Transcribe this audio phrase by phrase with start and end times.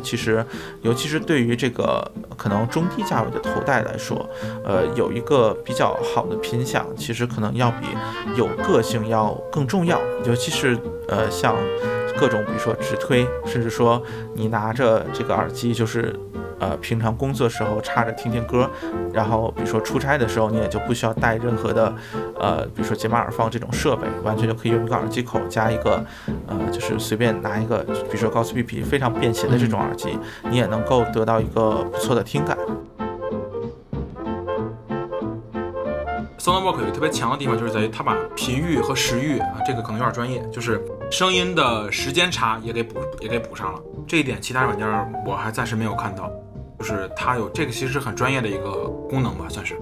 [0.00, 0.44] 其实
[0.82, 4.28] 尤其是对于这个可能中低价位的头戴来说，
[4.64, 7.86] 呃，有一个比较好的品相，其实可能要比
[8.36, 10.00] 有个性要更重要。
[10.24, 11.54] 尤其是呃，像
[12.18, 14.02] 各种比如说直推，甚至说
[14.34, 16.18] 你拿着这个耳机就是。
[16.60, 18.70] 呃，平常工作时候插着听听歌，
[19.12, 21.92] 然后比如说出差的时候，你也就不需要带任何的，
[22.38, 26.04] 呃，比如说解码耳放这种设备，完全就可以用一个耳机口加一个，
[26.46, 30.18] 呃，就是随便拿一个，比如说高斯 B P 非常便携的这种耳机，
[30.50, 32.56] 你也能够得到一个不错的听感。
[36.38, 43.80] Sonarwork 有个特别强的地方，就是在于它把频域和时域啊，这个可能有点专业，就是声音的时间差也给补也给补上了。
[44.06, 44.86] 这一点其他软件
[45.26, 46.30] 我还暂时没有看到。
[46.80, 49.76] 就是它有这个，其实是很专业的一个功能吧，算是。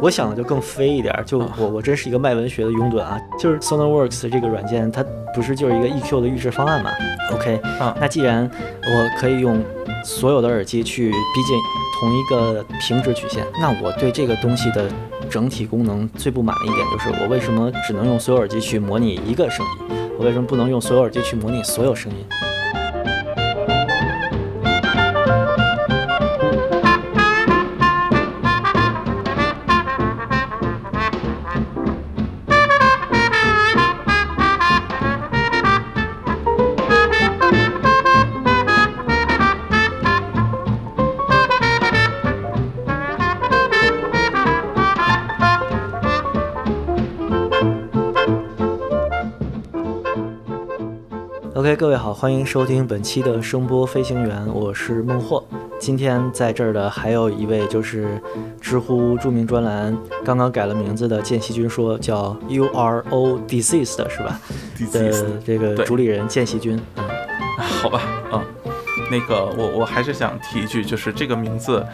[0.00, 6.90] 我想的就更飞一点，就我我真是一个卖文学的拥趸啊，就是 SonarWorks 这个软件，它不是就是一个 EQ 的预制方案嘛
[7.32, 8.50] ？OK，啊，那既然
[8.82, 9.64] 我可以用
[10.04, 11.56] 所有的耳机去逼近
[12.00, 14.90] 同一个平直曲线，那我对这个东西的
[15.30, 19.96] 整体功能最不满的一点就是，我为什么只能用所有耳机去模拟一个声音？
[20.18, 22.26] 我为什么不能用所有耳机去模拟所有声音
[51.62, 55.46] ？OK，各位好，欢迎收听本期的声波飞行员，我是孟获。
[55.78, 58.20] 今天在这儿的还有一位就是
[58.60, 64.40] 知乎著名专栏刚刚改了名字的见习君说叫 U R O Deceased 是吧？
[64.92, 67.04] 的这个主理人见习君，嗯，
[67.62, 68.02] 好吧，
[68.32, 68.42] 嗯。
[69.08, 71.84] 那个，我我还是想提一句，就是这个名字，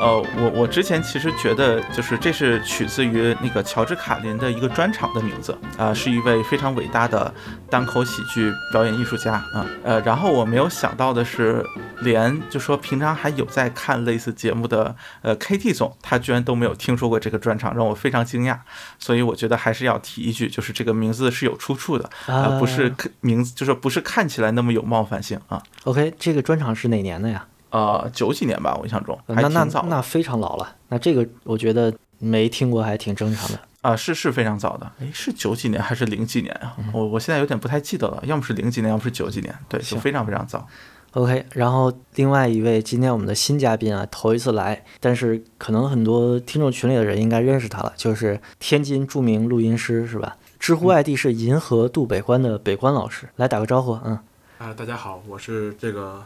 [0.00, 7.32] 呃，我我之前其实觉得，就是这是取自于那个乔治卡林的一个专场的名字啊，是一位非常伟大的
[7.68, 11.64] 单口喜剧表演艺术家啊，呃，然后我没有想到的是，
[12.00, 18.58] 连就说平常还有在看类似节目的呃 KT 总，他居然都没有听说过这个专场，让我非常惊讶，
[18.98, 25.62] 所以我觉得还是要提一句，就是这个名字是有出处的啊，不是名字，就是不是看起来那么有冒犯性啊。
[25.84, 26.66] OK，这个专场。
[26.76, 27.46] 是哪年的呀？
[27.70, 29.84] 呃，九几年吧，我印象中还挺早。
[29.88, 30.76] 那非常老了。
[30.88, 33.96] 那这个我觉得没听过还挺正常的啊。
[33.96, 34.90] 是是非常早的。
[35.00, 36.76] 哎，是九几年还是零几年啊？
[36.92, 38.22] 我我现在有点不太记得了。
[38.24, 39.54] 要么是零几年，要么是九几年。
[39.68, 40.66] 对，就非常非常早。
[41.12, 50.36] OK，然后另外一位今天我们的新嘉宾啊，头一次来，但是可能很多听众群里的人应该认识他了，就是天津著名录音师是吧？
[50.58, 53.98] 知乎 ID 是银河渡北关的北关老师，来打个招呼。
[54.04, 54.18] 嗯。
[54.58, 56.24] 啊，大家好，我是这个。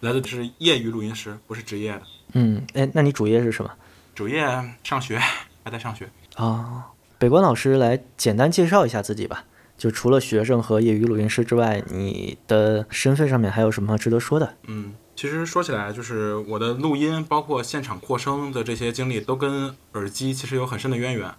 [0.00, 2.02] 来的是业余录音师，不是职业的。
[2.32, 3.70] 嗯，哎，那你主业是什么？
[4.14, 4.40] 主业
[4.82, 5.18] 上学，
[5.64, 6.08] 还在上学。
[6.36, 6.86] 啊，
[7.18, 9.44] 北关老师来简单介绍一下自己吧。
[9.76, 14.54] 就除了学生和业余录音师之外，你的身份上面还有什么值得说的？
[14.66, 21.34] 嗯，其实说起来，就是我的录音，包括现场扩声的这些经历，都跟耳机其实有很深的渊源。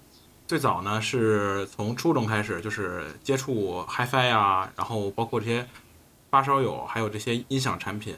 [0.48, 5.68] 最早呢，是从初中开始，就是接触 HiFi 啊，然后包括这些
[6.32, 8.16] 发烧友，还有这些音响产品。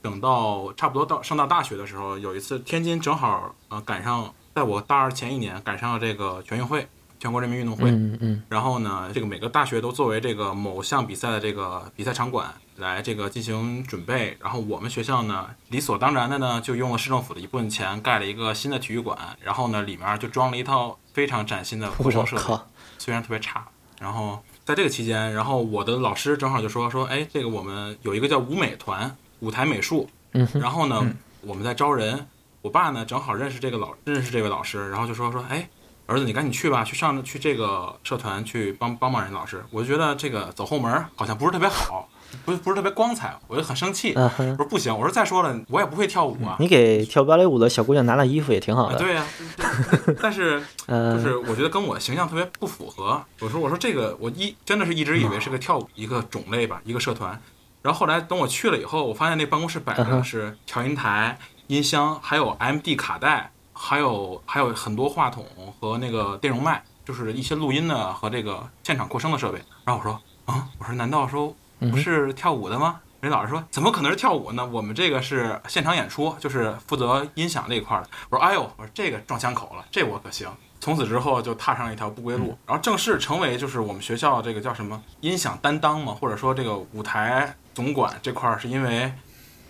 [0.00, 6.86] 等到差不多到上到大学的时候，有一次天津正好呃赶上，在我大二前一年赶上了这个全运会，
[7.18, 7.90] 全国人民运动会。
[7.90, 8.42] 嗯嗯。
[8.48, 14.36] 然后呢，这个每个大学都作为这个某项比赛的这个比赛场馆来这个进行准备。
[14.40, 19.18] 然后我们学校呢，理所当然的呢，就用了市政府的一部分钱盖了一个新的体育馆。
[19.42, 22.58] 然后呢，里面就装了一套非常崭新的设备，
[22.98, 23.66] 虽然特别差。
[24.00, 29.16] 然后在这个期间，然后我的老师正好就说说，哎，这个我们有一个叫舞美团。
[29.40, 30.08] 舞台美术，
[30.54, 32.26] 然后呢，我们在招人。
[32.60, 35.70] 我爸呢，正好认识这个老，认识这位老师，然后就说说，哎，
[36.06, 39.64] 儿子，你赶紧去吧，去上去这个社团去帮帮帮人老师。
[39.70, 42.08] 我就觉得这个走后门好像不是特别好，
[42.44, 44.12] 不不是特别光彩，我就很生气。
[44.16, 46.56] 我说不行，我说再说了，我也不会跳舞啊。
[46.58, 48.98] 你给跳芭蕾舞的小姑娘拿拿衣服也挺好的。
[48.98, 49.24] 对呀，
[50.20, 53.22] 但是 就是我觉得跟我形象特别不符合。
[53.38, 57.40] 我说我说这个我一真的是一直以为是个跳舞一个种类吧，一个社团。
[57.82, 61.38] 然后后来等我去了以后，我发现那办公室摆的是调音台、
[61.68, 65.46] 音箱，还有 M D 卡带，还有还有很多话筒
[65.78, 69.62] 和那个电容麦，就是一些录音的和这个现场扩声的设备。
[69.84, 73.00] 然后我说啊，我说难道说不是跳舞的吗？
[73.20, 74.64] 人老师说怎么可能是跳舞呢？
[74.64, 78.08] 我们这个是现场演出，就是负责音响这一块的。
[78.30, 80.48] 我说哎呦，我说这个撞枪口了，这我可行。
[80.80, 89.12] 从此之后就踏上了一条不归路，然后正式成为就是我们学校这个叫什么音响担当嘛，或者说这个舞台总管这块儿，是因为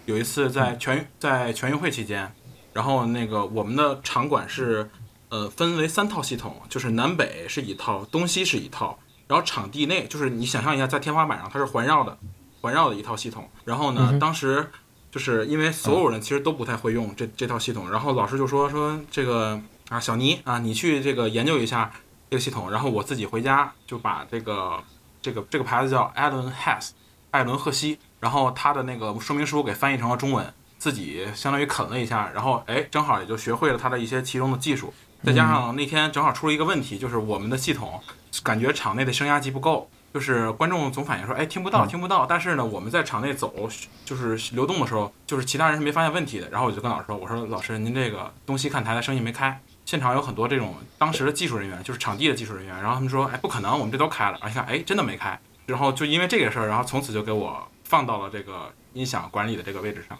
[0.06, 2.32] 有一次在全在全运会期间，
[2.72, 4.88] 然后那个我们的场馆是
[5.28, 12.16] 呃分为三套系统，就是南北是一套，东西是一套，然后场地内就是你想象一下，在天花板上它是环绕的，
[12.62, 14.70] 环绕的一套系统，然后呢，当时。
[15.10, 19.58] 就是因为所有人其实都不太会用这这套系统，然后老师就说说这个
[19.88, 21.90] 啊，小尼啊，你去这个研究一下
[22.28, 24.78] 这个系统，然后我自己回家就把这个
[25.22, 26.90] 这个这个牌子叫 Alan Has，
[27.30, 34.92] 艾伦赫西，然后他的那个说明书给翻译成了中文，自己相当于啃了一下，然后哎，正好也就学会了他的一些其中的技术，
[35.24, 38.00] 再加上那天正好出了一个问题，就是我们的系统
[38.42, 39.90] 感觉场内的声压级不够。
[40.10, 42.24] 就是观众总反映说，哎，听不到，听不到。
[42.24, 43.68] 但是呢，我们在场内走，
[44.06, 46.48] 就是流动的时候，就是其他人是没发现问题的。
[46.48, 49.60] 然后我就跟老师说，我说老师，您这个东西看台的声音没开。
[49.84, 52.74] 现场有很多这种当时的技术人员，就是场地的技术人员。
[52.76, 54.38] 然后他们说，哎，不可能，我们这都开了。
[54.40, 55.38] 然后一看，哎，真的没开。
[55.68, 60.18] 然后就因为这个事儿，然后从此就给我放到了这个音响管理的这个位置上。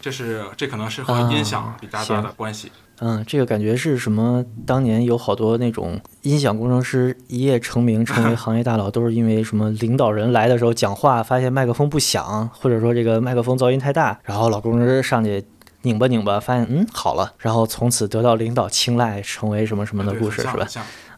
[0.00, 2.70] 这是这可能是和音响比较大的关系。
[3.00, 4.44] 嗯，这个感觉是什么？
[4.66, 9.70] 当年有好多那种音响工程师一夜成名，成为 行业大佬，都是因为什么？
[9.70, 15.42] 领导人来的时候讲话，发现麦克风不响，或者说这个麦克风噪音太大，然后老工程师上去
[15.82, 20.66] 拧吧拧吧，发现嗯好了，然后从此得到领导青睐，成为什么什么的故事是吧？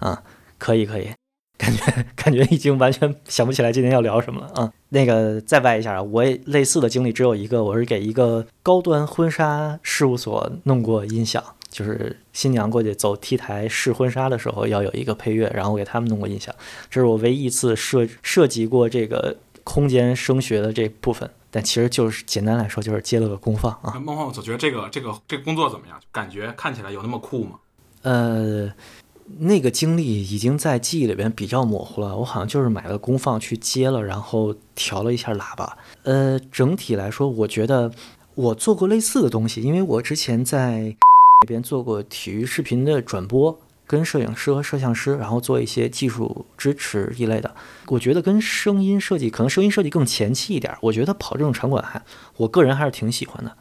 [0.01, 0.17] 嗯，
[0.59, 1.11] 可以可以。
[1.59, 4.73] 感觉感觉已经完全想不起来今天要聊什么了啊！
[4.91, 16.55] 那个再歪一下啊，我也类似的经历只有一个，我是给一个高端婚纱事务所弄过音响，就是新娘过去走 T 台试婚纱的时候要有一个配乐，然后我给他们弄过音响，
[16.91, 23.99] 这是我唯一一次涉涉及过这个空间声学的这部分，但其实就是简单来说就是接了个功放啊。
[23.99, 25.99] 孟孟总觉得这个这个这个工作怎么样？
[26.13, 27.53] 感觉看起来有那么酷吗？
[28.03, 28.71] 呃。
[29.39, 32.17] 那个经历已经在记忆里边比较模糊了。
[32.17, 35.77] 我好像就是买了功放去接了，然后调了一下喇叭。
[36.05, 37.91] 呃，整体来说，我觉得
[38.35, 40.97] 我做过类似的东西，因为我之前在
[41.43, 47.55] 那边做过体育视频的转播，跟摄影师和摄像师，然后做一些技术支持一类的。
[47.89, 50.75] 我觉得跟声音设计，可能声音设计更前期一点。
[50.81, 52.01] 我觉得跑这种场馆还，
[52.37, 53.53] 我个人还是挺喜欢的。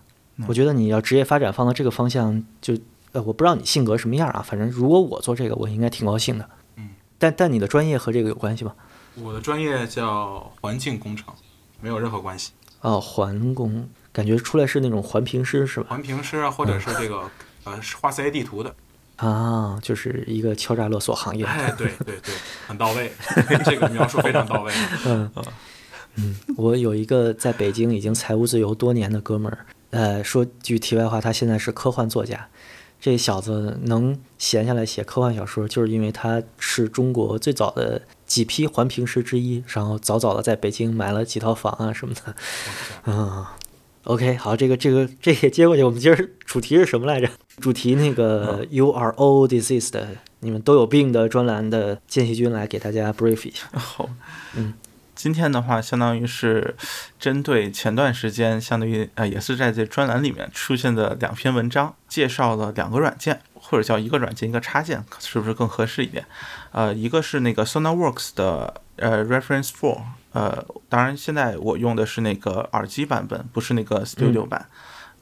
[0.48, 2.78] 我觉得你要职业发展放到这个方向就。
[3.16, 6.50] 呃，我不知道你性格什么样啊，反正如果我做这个，我应该挺高兴的。
[6.76, 8.74] 嗯，但但你的专业和这个有关系吗？
[9.16, 11.34] 我的专业叫环境工程，
[11.80, 12.52] 没有任何关系。
[12.82, 15.88] 哦，环工，感觉出来是那种环评师是吧？
[15.90, 17.22] 环评师啊，或者是这个
[17.64, 18.76] 呃画 CA 地图的。
[19.16, 21.46] 啊，就是一个敲诈勒索行业。
[21.46, 22.36] 哎， 对对对，
[22.68, 23.10] 很到位，
[23.64, 24.74] 这个描述非常到位。
[25.08, 25.32] 嗯
[26.18, 32.46] 嗯，我有一个在北京已经财务自由多年的哥们儿，呃，说句题外话，他现在是科幻作家。
[33.00, 42.36] 这小子能闲下来写科幻小说，就是因为他是中国最早的几批环评师之一，然后早早的在北京买了几套房啊什么的。
[43.06, 43.46] 嗯
[44.06, 45.84] ，OK，好，这个这个这也接过去。
[45.84, 47.30] 我们今儿主题是什么来着？
[47.60, 49.94] 主题那个 You are all diseased，
[50.40, 53.68] 你们都有病的专栏的间隙君来给大家 brief 一下。
[53.74, 54.10] 好，
[54.56, 54.74] 嗯。
[55.15, 56.75] 今天的话，相当于是
[57.17, 66.25] 针对前段时间，相当于呃，也是在这专栏里面出现的两篇文章，介绍了两个软件，或者叫一个软件一个插件，是不是更合适一点？
[66.72, 70.01] 呃，一个是那个 SonarWorks 的呃 Reference Four，
[70.34, 74.67] 呃，当然现在我用的是那个耳机版本，不是那个 Studio 版。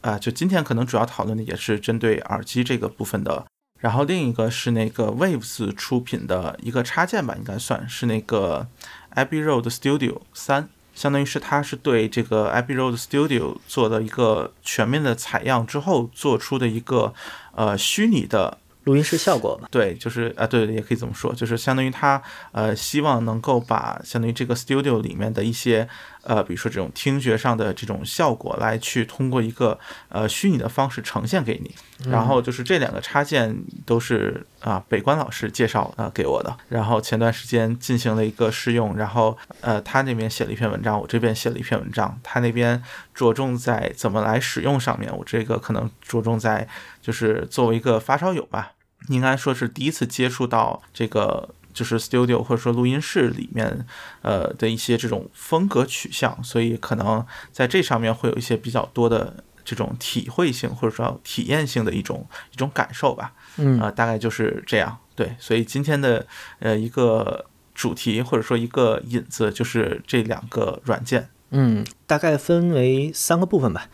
[0.02, 3.46] 啊，就今天可能主要讨论的也是针对耳机这个部分的。
[3.80, 8.68] 然后另一个是那个 Waves 出品的一个插件吧，应该算是那个。
[9.16, 17.14] Abbey Road Studio 三，相当于是它是对这个 Abbey Road Studio 做的一个全面的采样之后做出的一个
[17.56, 18.58] 呃虚拟的。
[18.86, 25.88] 录音室效果吧，对，就是啊，对，也可以这么说，就是相当于他呃，希望能够把相当于这个 studio 里面的一些
[26.24, 31.74] 呃，比如说这种听觉上的这种效果，来去通过一个呃虚拟的方式呈现给你。
[32.10, 36.58] 然后就是这两个插件都是啊，北关老师介绍啊给我的。
[36.68, 42.20] 然后前段时间进行了一个试用，然后呃，他那边写了一篇文章，我这边写了一篇文章。
[42.22, 46.68] 他那边着重在怎么来使用上面，我这个可能着重在。
[47.02, 48.72] 就是作为一个发烧友吧，
[49.10, 53.86] 应该说是第一次接触到这个，就是 studio 或者说录音室里面，
[54.22, 63.34] 呃的一些这种风格取向，所以可能在这上面会有一些比较多的这种体会性或者说体验性的一种一种感受吧。
[63.58, 64.98] 嗯，啊，大概就是这样。
[65.16, 66.26] 对，所以今天的
[66.60, 71.30] 呃一个主题或者说一个引子就是这两个软件。
[71.52, 73.88] 嗯，大概分为三个部分吧。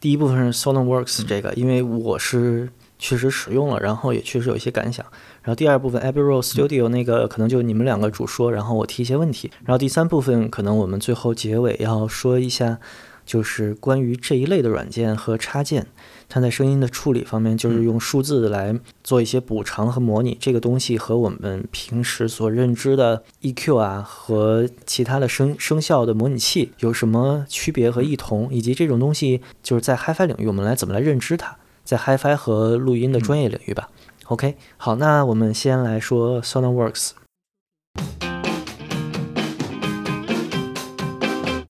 [0.00, 5.06] 第一部分是 SonarWorks 这个，因为我是确实使用了，然后也确实有一些感想。
[5.44, 9.50] 然后第二部分 Abbey Road Studio 那个可能就你们两个主说，然后我提一些问题。
[9.64, 12.78] 然后第三部分可能我们最后结尾要说一下，
[13.26, 15.86] 就是关于这一类的软件和插件，
[16.30, 20.34] 它在声音的处理方面，就是用数字来做一些补偿和模拟。
[20.40, 33.90] 这个东西和我们平时所认知的 EQ 啊和其他的声声效的模拟器有什么区别和异同，以及这种东西就是在 HiFi 领域我们来怎么来认知它，在 HiFi 和录音的专业领域吧。
[34.28, 37.10] OK，好，那我们先来说 SonarWorks，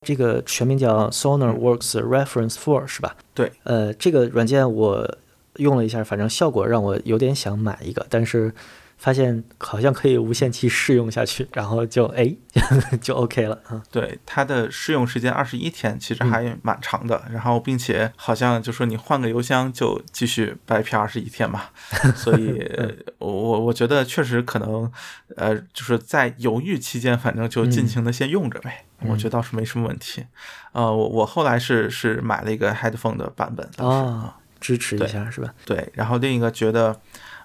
[0.02, 3.16] 这个全名叫 SonarWorks Reference Four 是吧？
[3.34, 5.18] 对，呃，这个软件我
[5.56, 8.54] 用了一下，反正效果让我有点想买一个，但是。
[8.96, 12.34] 发现好像可以无限期试用下去， 然后就哎
[13.02, 13.82] 就 OK 了啊。
[13.90, 17.22] 对，它的试用时间二十一天，其实还蛮长的。
[17.30, 21.64] 然后，并且好像就说你换个邮箱就继续白嫖二十一天嘛。
[22.16, 22.62] 所以，
[23.18, 24.90] 我我我觉得确实可能，
[25.36, 28.84] 呃，就是在犹豫期间，反正就尽情的先用着呗。
[29.00, 30.24] 我觉得倒是没什么问题。
[30.72, 35.52] 呃，我我后来是是买了一个 headphone 的版本啊，支持一下是吧？
[35.66, 36.98] 对，然后另一个觉得。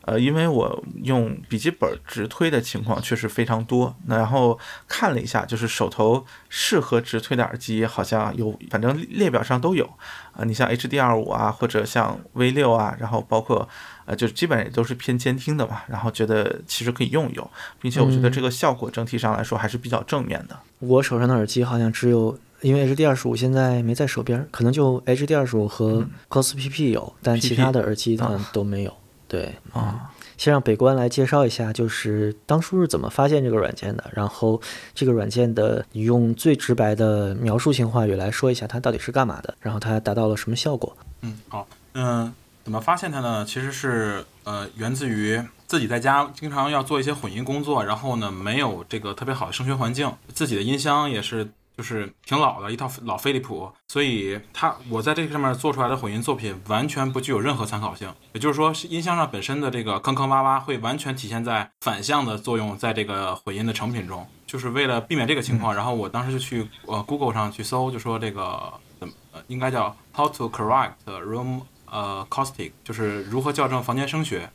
[0.09, 9.85] 呃，因为我用笔记本直推的情况确实非常多，那然后看了一下，就是手头适合直推的耳机好像有，反正列表上都有。
[10.31, 13.67] 啊，你像 HDR 五啊，或者像 V 六啊，然后包括
[14.05, 15.81] 呃，就基本上也都是偏监听的嘛。
[15.87, 17.47] 然后觉得其实可以用一用，
[17.79, 20.57] 并且我觉得这个效果整体上来说还是比较正面的。
[20.79, 28.93] 我手上的耳机好像只有，因为 HDR 十五现在没在手边，可能就 HDR 十五和 Cos PP 有，但其他的耳机它都没有。
[29.29, 34.59] 对啊，先让北关来介绍一下，就是当初是怎么发现这个软件的，然后
[34.95, 40.97] 这个软件的，你用最直白的描述性话语来说一下它到底是干嘛的，然后它达到了什么效果？
[41.21, 42.33] 嗯，好，嗯，
[42.63, 43.45] 怎么发现它呢？
[43.45, 51.47] 其实是呃，源自于自己在家经常要做一些混音工作，然后呢，没有这个特别好的声学环境，自己的音箱也是。
[51.79, 58.13] 就是挺老的一套老飞利浦，所以它我在这个上面做出来的混音作品完全不具有任何参考性。
[58.33, 64.27] 也就是说，音箱上本身的这个坑坑洼洼会完全体现在反向的作用，在这个混音的成品中。
[64.45, 69.13] 就是为了避免这个情况，然后我当时就去呃 Google 上去搜，就说这个怎么
[69.47, 74.49] 应该叫 How to correct room 呃 acoustic，就是如何校正房间声学。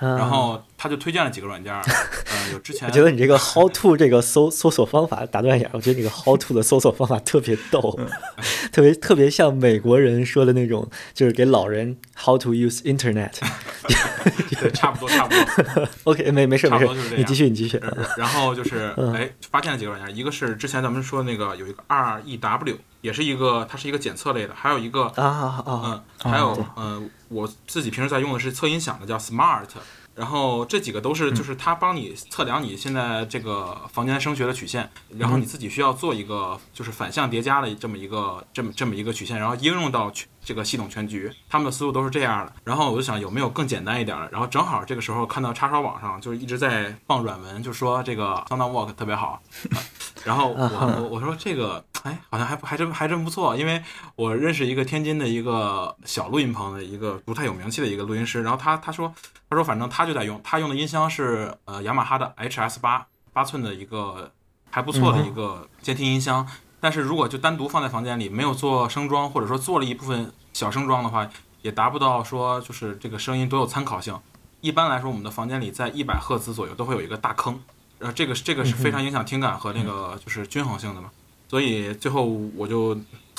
[0.00, 1.74] 然后他就推荐了几个软件，
[2.54, 7.98] 我觉得你这个 How to 这个搜搜索方法打断一下，我觉得这个 How to 的搜索方法特别逗，
[8.72, 13.32] 特别特别像美国人说的那种，就是给老人 How to use Internet，
[14.60, 15.88] 对，差不多差不多。
[16.04, 16.86] OK，没没事没事，
[17.16, 17.80] 你继续你继续。
[18.16, 22.76] 然后就是哎，发现了几个软件，一个是之前咱们说的那个有一个 REW。
[23.00, 26.02] 也是一个，它是一个检测类的，还有一个啊啊嗯，
[26.32, 29.68] 还有嗯，我自己平时在用的是测音响的，叫 Smart。
[30.18, 40.10] 然后这几个都是，就是它帮你测量你现在这个房间声学的曲线，然后你自己需要做一个就是反向叠加的这么一个这么这么一个曲线，然后应用到
[40.44, 41.32] 这个系统全局。
[41.48, 42.52] 他们的思路都是这样的。
[42.64, 44.28] 然后我就想有没有更简单一点的。
[44.30, 49.42] 然后正好这个时候看到叉烧网上就是一直在放软文，就说这个 Soundwalk 特别好。
[50.24, 53.82] 然后我我我说这个哎好像还还真还真不错，因为
[54.16, 59.12] 我认识一个天津的一个小录音棚的一个不太有名气的一个录音师，然后他他说。
[59.50, 64.30] 他说：“反正他就在用，他用的音箱是呃雅马哈的 HS 八八寸的一个
[64.70, 66.46] 还不错的一个监听音箱。
[66.80, 71.28] 但是如果就单独放在房间里，没有做声装，或者说做了一部分小声装的话，
[71.62, 74.18] 也达不到说就是这个声音多有参考性。
[74.60, 77.60] 一般来说，我们的房间里在一百赫兹左右都会有一个大坑，
[77.98, 81.10] 呃，这个这个是非常影响听感和那个就是均衡性的嘛。
[81.48, 82.24] 所以最后
[82.56, 82.98] 我就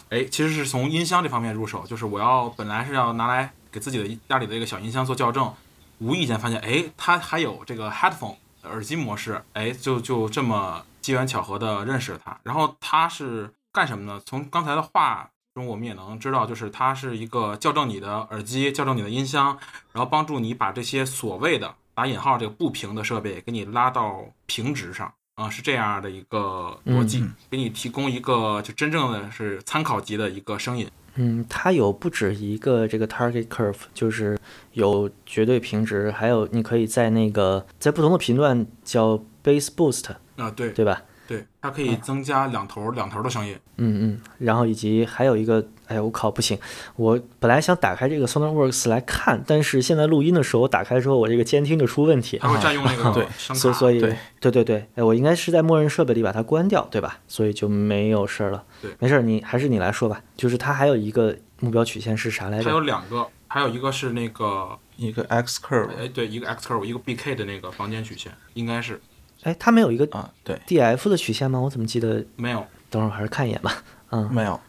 [0.10, 5.53] 哎，其实是从音箱这方面入手，就是我要本来是要拿来给自己的家里的一个小音箱做校正。”
[6.00, 12.39] 无意间发现，哎，它还有这个 headphone 耳机模式，哎，就就这么机缘巧合的认识了他。
[12.43, 14.21] 然后他是干什么呢？
[14.23, 19.57] 从刚才的话中，我们也能知道，就是他是一个校正你的耳机、校正你的音箱，
[19.91, 30.87] 然后帮助你把这些所谓的打引号这个不平的设备给你拉到平直上啊，是这样的一个逻辑，给你提供一个就真正的是参考级的一个声音。
[31.15, 34.39] 嗯，它有不止一个这个 target curve，就是
[34.73, 40.05] 有绝对平值，还有你可以在那个在不同的频段叫 bass boost
[40.39, 41.01] 啊，对对吧？
[41.27, 43.55] 对，它可以增加两头两头的声音。
[43.77, 46.58] 嗯嗯，然后以及还有一个，哎我靠，不行，
[46.96, 57.19] 我本来想打开这个 SonarWorks 来看，但是现在录音的时候我打开之后，我这个监听就出问题，它会占用那个对，所所以对对对对，哎，我应该是在默认设备里把它关掉，对吧？
[57.27, 58.63] 所以就没有事儿了。
[58.81, 60.24] 对，没事儿，你还是你来说吧。
[60.36, 62.63] 就是它还有一个目标曲线是啥来着？
[62.63, 69.00] 它有两个，还有一个是那个一个 X curve，哎，对，一个 X curve，一个 BK 的那个房间曲线，应该是。
[69.43, 71.60] 哎，它没有一个啊，对 DF 的曲线吗？
[71.60, 72.65] 我怎么记得没有？
[72.89, 73.84] 等会儿还是看一眼吧。
[74.12, 74.60] 嗯，没有。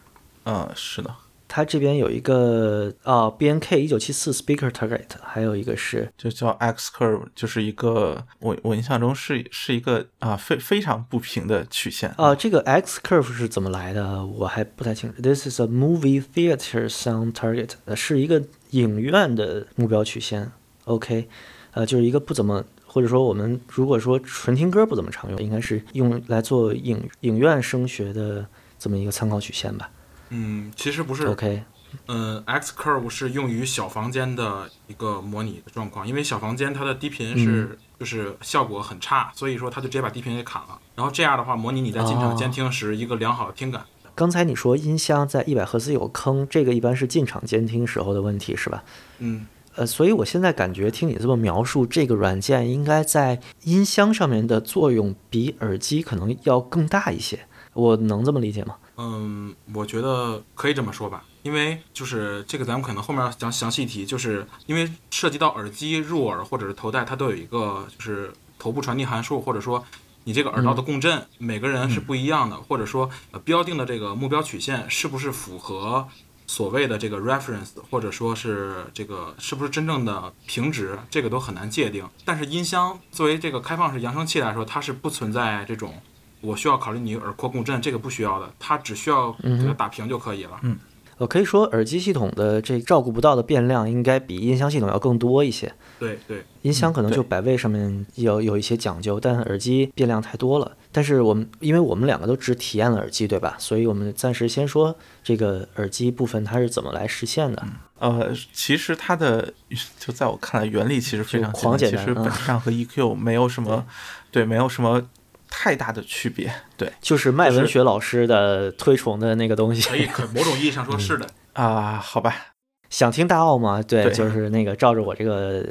[0.45, 1.13] 嗯，是的。
[1.53, 12.33] 它这边有一个啊，BNK 一九七四 Speaker Target，还有一个是就叫 X Curve，就是一个我我印象中是是一个啊非非常不平的曲线啊。
[12.33, 14.25] 这个 X Curve 是怎么来的？
[14.25, 15.21] 我还不太清楚。
[15.21, 20.53] This is a movie theater sound target，是一个影院的目标曲线。
[20.85, 21.27] OK，
[21.73, 22.63] 呃，就是一个不怎么。
[22.93, 28.45] 或者说，我们如果说纯听歌不怎么常用，应该是用来做影影院声学的
[28.77, 29.89] 这么一个参考曲线吧？
[30.27, 31.25] 嗯，其实不是。
[31.27, 31.63] OK，
[32.07, 40.77] 嗯，X curve 是用于小房间的一个模拟的状况，因为小房间它的低频是就是效果很差，所以说它就直接把低频给砍了。
[40.95, 43.85] 然后这样的话，模拟你在进场监听时一个良好的听感。
[44.15, 48.83] 刚才你说音箱在一百赫兹有坑，这个一般是进场监听时候的问题，是吧？
[49.19, 49.47] 嗯。
[49.75, 57.39] 呃，所以我现在感觉听你这么描述，这个软件应该在音箱上面的作用比耳机可能要更大一些。
[57.73, 58.75] 我能这么理解吗？
[58.97, 69.81] 嗯，我觉得可以这么说吧，因为就是这个咱们可能后面讲详细提，就是因为涉及到耳机入耳或者是头戴，它都有一个就是头部传递函数，或者说
[70.25, 76.09] 你这个耳道的共振，每个人是不一样的，或者说呃标定的这个目标曲线是不是符合。
[76.51, 82.05] 所谓的这个 reference，或者说是这个是不是真正的平直，这个都很难界定。
[82.25, 86.01] 但是音箱作为这个开放式扬声器来说，它是不存在这种
[86.41, 90.59] 我需要考虑你耳廓共振，这个不需要的，它只需要给它打平就可以了。
[90.63, 90.77] 嗯，
[91.21, 95.71] 我可以说耳机系统的这照顾不到的变量应该比音箱系统要更多一些。
[95.99, 100.75] 对对，音箱可能就摆位上面有有一些讲究，但耳机变量太多了。
[100.91, 103.55] 但是我们，因为我们两个都只体验了耳机，对吧？
[103.59, 107.63] 所以我们暂时先说这个耳机部分它是怎么来实现的。
[107.99, 109.53] 呃，其实它的
[109.99, 113.85] 就在我看来，原理其实非常简单，其实本质上和 EQ 没有什么，
[114.31, 115.03] 对，没有什么
[115.51, 116.51] 太大的区别。
[116.75, 119.87] 对，就是麦文学老师的推崇的那个东西。
[119.87, 122.01] 可以，某种意义上说是的 啊。
[122.03, 122.53] 好吧，
[122.89, 123.83] 想听大奥吗？
[123.83, 125.63] 对，就是那个照着我这个。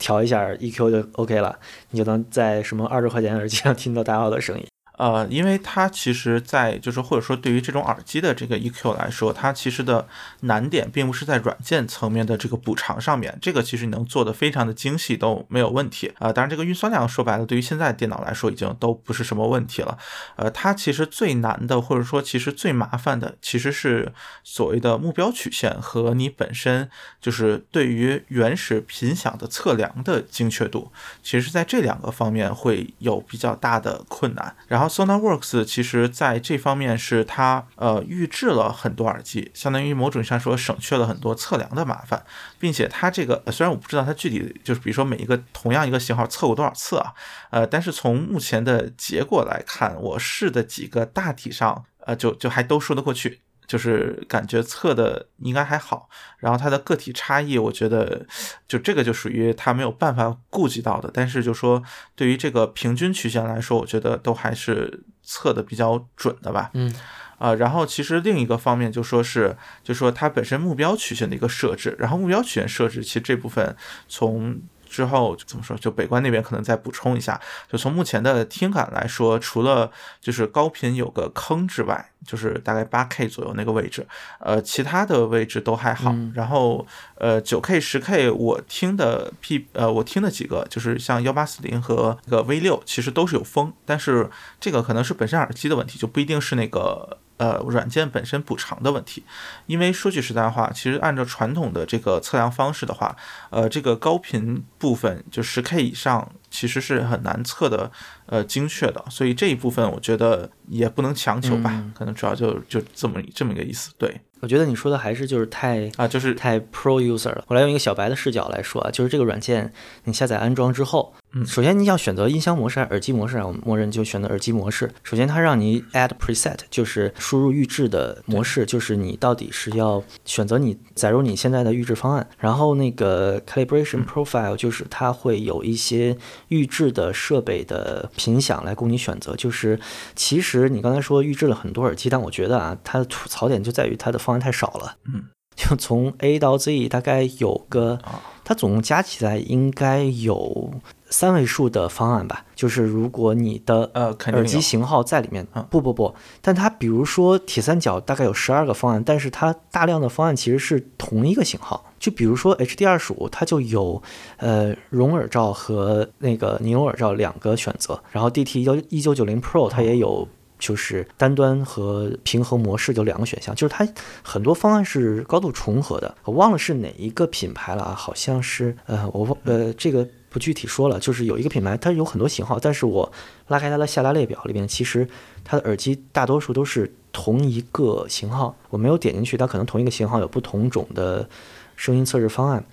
[0.00, 1.58] 调一下 EQ 就 OK 了，
[1.90, 4.64] 你就能在什么二十块钱耳机上听到大奥的声音。
[4.98, 10.08] 呃，因为它其实，在就是或者说对于这种耳机的这个 EQ 来说，它其实的
[10.40, 16.32] 难点并不是在软件层面的这个补偿上面，这个其实你能做的非常的精细都没有问题啊。
[16.32, 19.96] 当然，这个运算量说白了，对于现在电脑来说已经都不是什么问题了。
[20.34, 30.90] 呃，它其实最难的，或者说其实最麻烦的，其实是所谓的目标曲线和你本身就是对于原始频响的测量的精确度，
[31.22, 34.56] 其实在这两个方面会有比较大的困难。
[34.66, 34.87] 然后。
[34.88, 42.24] Sonarworks 其实在这方面是它呃预制了很多耳机，相当于某种意义上说省去了很多测量的麻烦，
[42.58, 47.12] 并且它这个虽然我不知道它具体就是比如说每一个同样一个型号测过多少次啊，
[47.50, 53.40] 呃，但是从目前的结果来看，我试的几个大体上呃就就还都说得过去。
[53.68, 58.26] 就是感觉测的应该还好，然后它的个体差异，我觉得
[58.66, 61.10] 就这个就属于它没有办法顾及到的。
[61.12, 61.80] 但是就说
[62.16, 66.70] 对于这个平均曲线来说，我觉得都还是测的比较准的吧。
[66.72, 66.92] 嗯，
[67.38, 73.76] 啊，然后其实另一个方面就说是，就说它本身目标曲线的一个设置，然后目标曲线设置其实这部分
[74.08, 74.60] 从。
[74.98, 75.76] 之后怎么说？
[75.76, 77.40] 就北关那边可能再补充一下。
[77.70, 79.88] 就从目前的听感来说，除了
[80.20, 84.04] 就是高频有个坑之外，就是大概八 K 左右那个位置，
[84.40, 86.12] 呃，其他的位置都还好。
[86.34, 86.84] 然后
[87.14, 97.18] 呃，九 K、十 K 我听的 P 呃，我听的几个就是像幺八四零和那个 V 六，其实都是有风，但是这个可能是本身耳机的问题，就不一定是那个。
[97.38, 99.24] 呃，软件本身补偿的问题，
[99.66, 103.16] 因为说句实在话，其实按照传统的这个测量方式的话，
[103.50, 107.90] 呃，这个高频部分就十 K 以上，其实是很难测的，
[108.26, 114.20] 呃，精确的，所以这一部分我觉得也不能强求吧，可能主要就就这么这么一个意思，对。
[114.40, 117.44] 我觉得你说的还是就是太啊，就是太 pro user 了。
[117.48, 119.72] 我来用一个小白的视角来说啊，就是这个软件
[120.04, 123.46] 你下载安装之后，嗯，首先你要选择音箱模式还是耳机模式啊？
[123.46, 124.90] 我们默认就选择耳机模式。
[125.02, 132.28] 首先它让你 add preset，就是输入预制的模式，就是你到底是要选择你载入你现在的预制方案。
[132.38, 136.16] 然后那个 calibration profile，就是它会有一些
[136.48, 139.34] 预制的设备的频响来供你选择。
[139.36, 139.80] 就是
[140.14, 144.18] 其实你刚才说预制了很多耳机，但我觉得啊，它的吐槽点就在于它的。
[144.18, 147.98] 方案太少了，嗯，就从 A 到 Z 大概有个，
[148.44, 150.72] 它总共加起来应该有
[151.10, 161.84] 三位数的方案吧，就是如果你的呃耳机型号在里面，不不不，但它比如说铁三角大概有十二个方案，但是它大量的方案其实是同一个型号。
[161.98, 164.02] 就比如说 HD 二十五，它就有
[164.36, 170.28] 呃绒耳罩和那个尼龙耳罩两个选择，然后 DT 幺一九九零 Pro 它也有。
[170.60, 173.86] 就是单端和平衡模式就两个选项，就是它
[174.24, 176.12] 很多方案是高度重合的。
[176.24, 183.10] 我忘了是哪一个品牌了啊，好像是呃我忘呃这个不具体说了，就是有一个品牌它有很多型号，但是我
[183.48, 185.08] 拉开它的下拉列表里面，其实
[185.44, 188.54] 它的耳机大多数都是同一个型号。
[188.70, 191.28] 我没有点进去，它可能同一个型号有不同种的
[191.76, 192.64] 声音测试方案。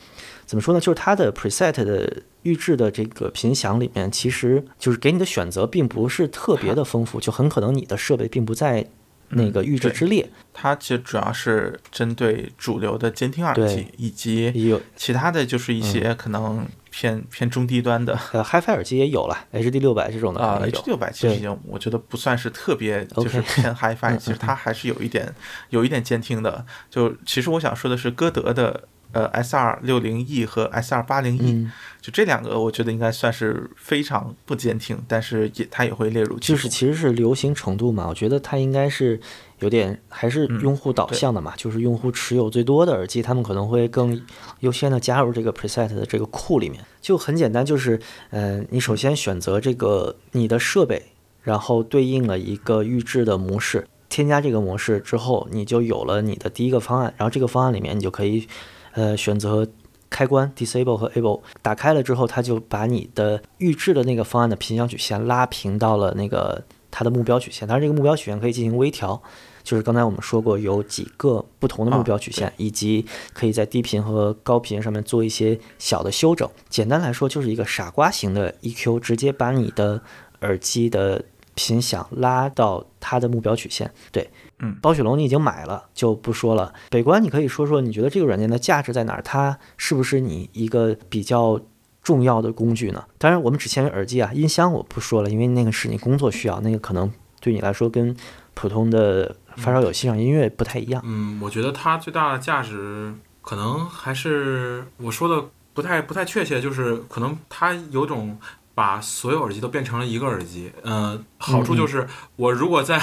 [0.45, 0.79] 怎么说呢？
[0.79, 8.85] 就是它的 preset 的预制的这个频响里面，其实就是给你的选择并不是特别的丰富，就很可能你的设备并不在
[9.29, 10.29] 那个预制之列。
[10.53, 16.63] 它其实主要是针对主流的监听耳机，以及有其他的就是一些可能
[16.97, 25.35] 偏偏中低端的呃 HiFi 耳机也有了，HD 六百这种的啊，HD 六百其实已经我觉得不算是特别就是偏 HiFi，其实它还是有一点
[25.71, 26.65] 有一点监听的。
[26.89, 28.87] 就其实我想说的是，歌德的。
[29.11, 31.67] 呃，S 二六零 E 和 S 二八零 E，
[32.01, 36.37] 就这两个，我觉得应该算是非常不坚挺，但是也它也会列入。
[36.39, 39.17] 就是其实是流行程度嘛，我觉得它应该是
[39.59, 44.21] 有点还是用户导向的嘛，就是用户持有最多的耳机，他们可能会更
[44.59, 46.83] 优先的加入这个 preset 的这个库里面。
[46.99, 47.97] 就很简单，就是
[48.31, 51.01] 呃，你首先选择这个你的设备，
[51.41, 58.45] 然后对应了一个预制的模式，添加这个模式之后，你就有了你的第一个方案，然后这个方案里面你就可以。
[58.95, 59.67] 呃，选择
[60.09, 67.67] 开关 disable 和 able 打开了之后，它就把你的预置的那个方案的频响曲线拉平到了那个它的目标曲线。
[67.67, 69.21] 当然，这个目标曲线可以进行微调，
[69.63, 76.49] 就是刚才我们说过有几个不同的目标曲线，以及可以在低频和高频上面做一些小的修整。
[76.69, 80.01] 简单来说，就是一个傻瓜型的 EQ，直接把你的
[80.39, 81.21] 耳机的
[81.55, 83.91] 频响拉到它的目标曲线。
[84.13, 84.29] 对。
[84.59, 86.73] 嗯，包雪龙你已经买了，就不说了。
[86.89, 89.21] 北关，你可以说说你觉得这个软件的价值在哪儿？
[89.21, 91.59] 它是不是你一个比较
[92.01, 93.03] 重要的工具呢？
[93.17, 98.15] 当然，我们只限于耳机啊，音箱我不说了，因为那个是你工作需要，那个可能对你来说跟
[98.53, 101.01] 普通的发烧友欣赏音乐不太一样。
[101.05, 108.37] 嗯，我觉得它最大的价值可能还是我说的不太不太确切，就是可能它有种。
[108.77, 113.01] 把所有耳机都变成了一个耳机，嗯，好处就是我如果在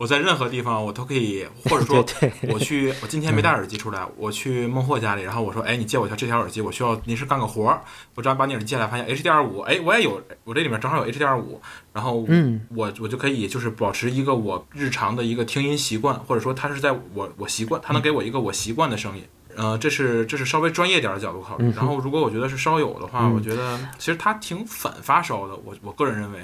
[0.00, 2.02] 我在任何地方，我都可以，或者说
[2.48, 7.82] 我去，我今天没带耳机出来，我去孟获家里，然后我说，哎，你借我一下这条耳机，我需要临时干个活儿，
[8.14, 11.60] 我只要把你耳机借来，发现 H D R 五，哎，我也有，我这里面正好有 H D R 五，
[11.92, 12.26] 然后
[12.74, 19.22] 我我就可以就是保持一个我日常的一个听音习惯，或者说它是在我我习惯，它能给我一个我习惯的声音。
[19.54, 21.70] 呃，这是这是稍微专业点的角度考虑。
[21.72, 25.54] 然后，如果我觉得是烧友的话，我觉得其实它挺反发烧的。
[25.62, 26.40] 我我个人认为，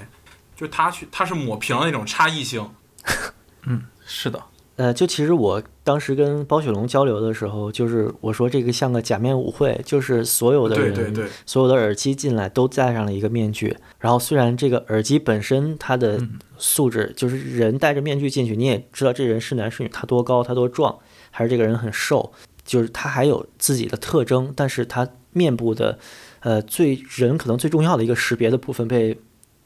[0.54, 2.68] 就它去它是抹平了那种差异性。
[3.66, 4.42] 嗯，是的。
[4.76, 11.14] 呃，就其实我当时跟包雪龙交流的时候，就是我说这个像个假面舞会，就是所有的人，
[11.46, 13.74] 所有的耳机进来都戴上了一个面具。
[13.98, 16.20] 然后虽然这个耳机本身它的
[16.58, 20.98] 素质，就是人戴着面具进去，你也知道这人是男是女，他多高，他多壮，
[21.30, 22.32] 还是这个人很瘦。
[22.66, 25.98] 就是他还有自己的特征，但是他面部的，
[26.40, 29.16] 呃，最人可能最重要的一个识别的部分被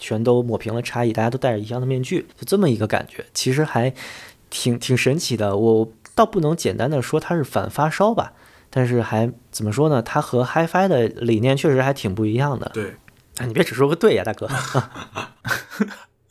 [0.00, 3.94] 全都抹平了差异，大家都戴着一样的面具，就这么一个感觉，其实还
[4.48, 5.56] 挺挺神奇的。
[5.56, 8.32] 我倒不能简单的说它是反发烧吧，
[8.70, 10.02] 但是还怎么说呢？
[10.02, 12.68] 它和 HiFi 的理念确实还挺不一样的。
[12.74, 12.96] 对，
[13.36, 14.48] 哎，你别只说个对呀，大哥。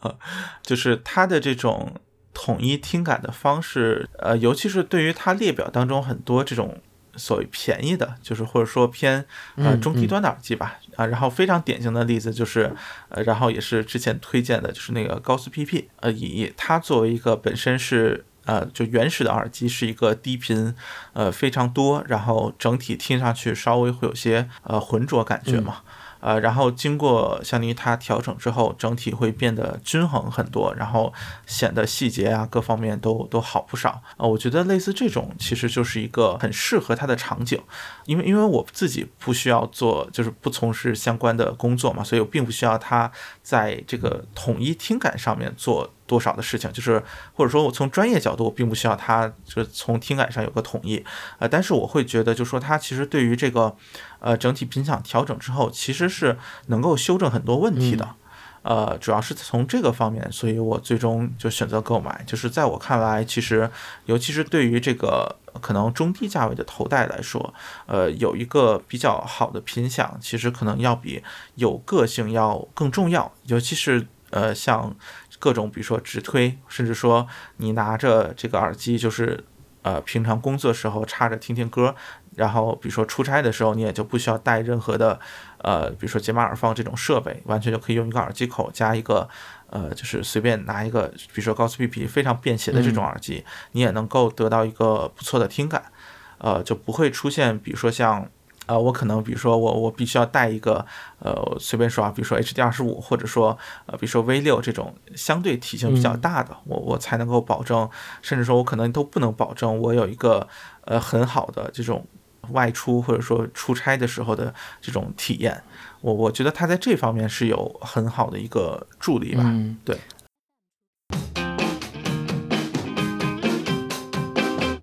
[0.63, 1.93] 就是它的这种。
[2.31, 6.77] 统一听感的方式，呃，尤其是对于它列表当中很多这种
[7.19, 9.23] 所谓便宜的，就是或者说偏
[9.57, 12.73] 呃中低端的耳机吧，啊，然后非常典型的例子就是，
[13.09, 20.73] 呃，然后也是之前推荐的，就是那个高斯 PP，呃，以它作为一个本身是呃就原始的耳机，是一个低频
[21.13, 25.81] 呃非常多，然后整体听上去稍微会有些呃浑浊感觉嘛。
[26.19, 31.13] 呃，然后经过相当于它调整之后，整体会变得均衡很多，然后
[31.45, 34.25] 显得细节啊各方面都都好不少啊。
[34.25, 37.61] 我觉得类似这种其实就是一个很适合它的场景，
[38.05, 45.91] 因为因为我自己不需要做，就是不从事相关的工作嘛，所以我并不需要它在这个统一听感上面做。
[46.09, 47.01] 多少的事情，就是
[47.35, 51.05] 或者说我从专业角度，我并不需要它，就是从听感上有个统一，
[51.37, 53.75] 呃，但是我会觉得，就说它其实对于这个，
[54.19, 58.15] 呃，整体频响调整之后，其实是能够修正很多问题的，
[58.63, 62.23] 呃，主要是从这个方面，所以我最终就选择购买。
[62.25, 63.69] 就是在我看来，其实
[64.05, 67.53] 尤其是对于这个可能中低价位的头戴来说，
[67.85, 71.23] 呃，有一个比较好的频响，其实可能要比
[71.55, 73.31] 有个性要更重要。
[73.45, 74.95] 尤其是呃，像
[75.39, 79.43] 各种比如说直推，甚至说你拿着这个耳机，就是
[79.81, 81.95] 呃平常工作时候插着听听歌。
[82.35, 85.19] 然后，比如说出差的时候，你也就不需要带任何的，
[85.57, 89.27] 呃，比如说解码耳放这种设备，完全就可以用一个耳机口加一个，
[89.69, 95.91] 呃，就是随便拿一个，比如说高斯 PP 非常便携的这种耳机，你也能够得到一个不错的听感，
[96.37, 98.29] 呃，就不会出现，比如说像，
[98.69, 100.85] 呃，我可能，比如说我我必须要带一个，
[101.17, 107.89] 呃，随便说啊，比如说 HD 二十五，或者说，呃，比如说 V 六这种相对体型比较大的，我我才能够保证，
[108.21, 110.47] 甚至说我可能都不能保证我有一个，
[110.85, 112.05] 呃，很好的这种。
[112.51, 114.51] 外出或者说出差的时候的
[114.81, 115.61] 这种体验，
[116.01, 119.43] 我我觉得它在这方面是有很好的一个助力吧。
[119.45, 119.95] 嗯，对。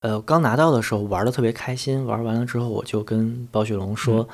[0.06, 4.28] 呃，刚拿到的时候玩的特别开心，玩完了之后我就跟包雪龙说：“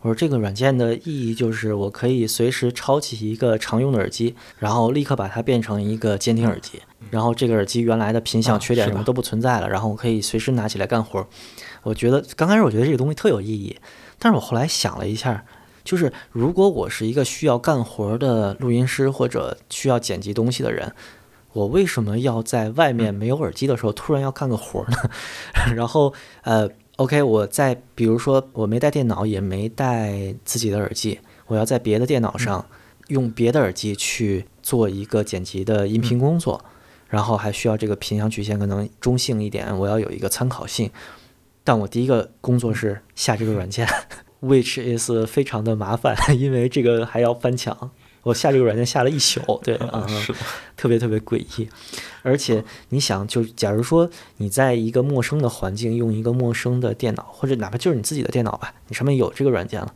[0.00, 11.26] 我说这个软件的意义就是我可以随时抄起一个常用的耳机，然后立刻把它变成一个监听耳机，然后这个耳机原来的频响缺点什么都不存在了，然后我可以随时拿起来干活。”
[11.82, 13.76] 我觉得刚开始我觉得这个东西特有意义，
[14.20, 15.44] 但是我后来想了一下，
[15.82, 20.92] 就是如果我是一个需要干活的录音师或者需要剪辑东西的人，
[21.56, 24.96] 我为什么要在外面没有耳机的时候突然要干个活呢？
[25.74, 32.62] 然后呃，OK，我在比如说我没带电脑也没带自己的耳机，我要在别的电脑上
[33.08, 36.62] 用别的耳机去做一个剪辑的音频工作，
[37.08, 40.90] 然后还需要这个频响曲线可能中性一点，我要有一个参考性。
[41.64, 43.88] 但我第一个工作是下这个软件，
[44.42, 47.90] which is 非常的麻烦， 因为这个还要翻墙。
[48.26, 50.04] 我下这个软件下了一宿，对啊，
[50.76, 51.68] 特别特别诡异。
[52.22, 59.94] 而且你想，就假如说你在一个陌生的环境，用一个陌生的电脑，或者哪怕就是你自己的电脑吧，你上面有这个软件了，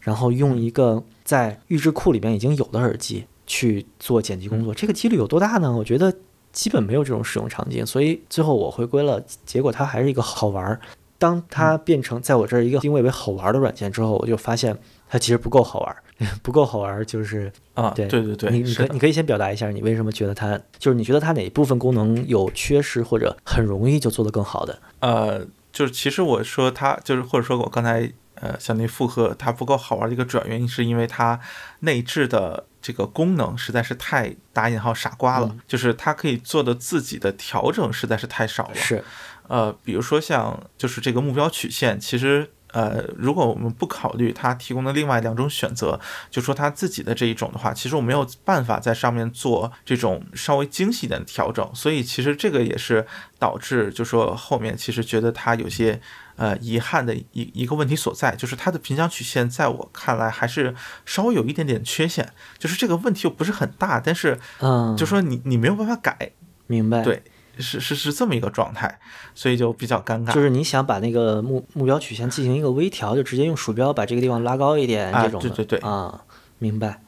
[0.00, 5.70] 然后用一个在预制库里面已经有的耳机去做剪辑工作，这个几率有多大呢？
[5.70, 6.12] 我觉得
[6.50, 7.86] 基本没有这种使用场景。
[7.86, 10.80] 所以最后我回归了，结果它还是一个好玩儿。
[11.16, 14.76] 当它变成在我这儿一个定位为好玩的软件之后，我就发现
[15.08, 15.96] 它其实不够好玩，
[16.42, 24.78] 不够好玩就是啊，对对对对，你你可你可以先表达一下你为什么觉得它就是你觉得它哪一部分功能有缺失或者很容易就做得更好的？
[25.00, 31.40] 呃，就是其实我说它就是或者说我刚才呃向你附和它不够好玩的一个主要原因是因为它
[31.80, 39.04] 内置的这个功能实在是太打引号傻瓜了，就是它可以做的自己的调整实在是太少了，是。
[39.48, 45.98] 呃，比如说像就是这个目标曲线，其实呃，如果我们不考虑他提供的另外两种选择，
[46.30, 53.06] 就说他自己的这一种的话，其实我没有办法在上面做这种稍微精细点的调整，所以其实这个也是
[53.38, 56.00] 导致就说后面其实觉得他有些
[56.36, 60.74] 呃遗憾的一一个问题所在，就是它的频响曲线在我看来还是
[61.06, 66.32] 稍微有一点点缺陷，就是这个问题又不是很大，但是嗯，就说你你没有办法改，
[66.66, 67.02] 明白？
[67.02, 67.22] 对。
[67.58, 68.98] 是是是这么一个状态，
[69.34, 70.32] 所以就比较尴尬。
[70.32, 75.40] 就是你想把那个目目标曲线进行一个微调，就直接用鼠标把这个地方拉高一点，这种。
[75.40, 75.78] 对对对。
[75.80, 76.22] 啊，
[76.58, 77.00] 明白。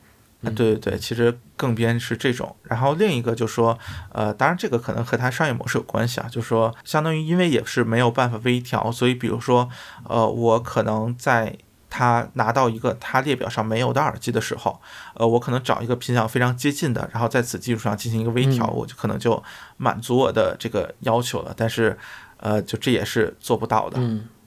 [0.42, 2.56] 啊，对对对，其实更偏是这种。
[2.62, 3.78] 然后另一个就说，
[4.12, 9.68] 呃，当然这个可能和它商业模式有关系啊，就是说，相当于因为也是没有办法微调，所以比如说，
[10.08, 11.56] 呃，我可能在。
[11.90, 14.80] 他拿到一个他列表上没有的耳机的时候，
[15.14, 19.42] 呃，我可能找一个频响非常接近的，然后在此基础上进行一个微调，我就可能就
[19.76, 21.52] 满足我的这个要求了。
[21.54, 21.98] 但是，
[22.38, 23.98] 呃，就这也是做不到的，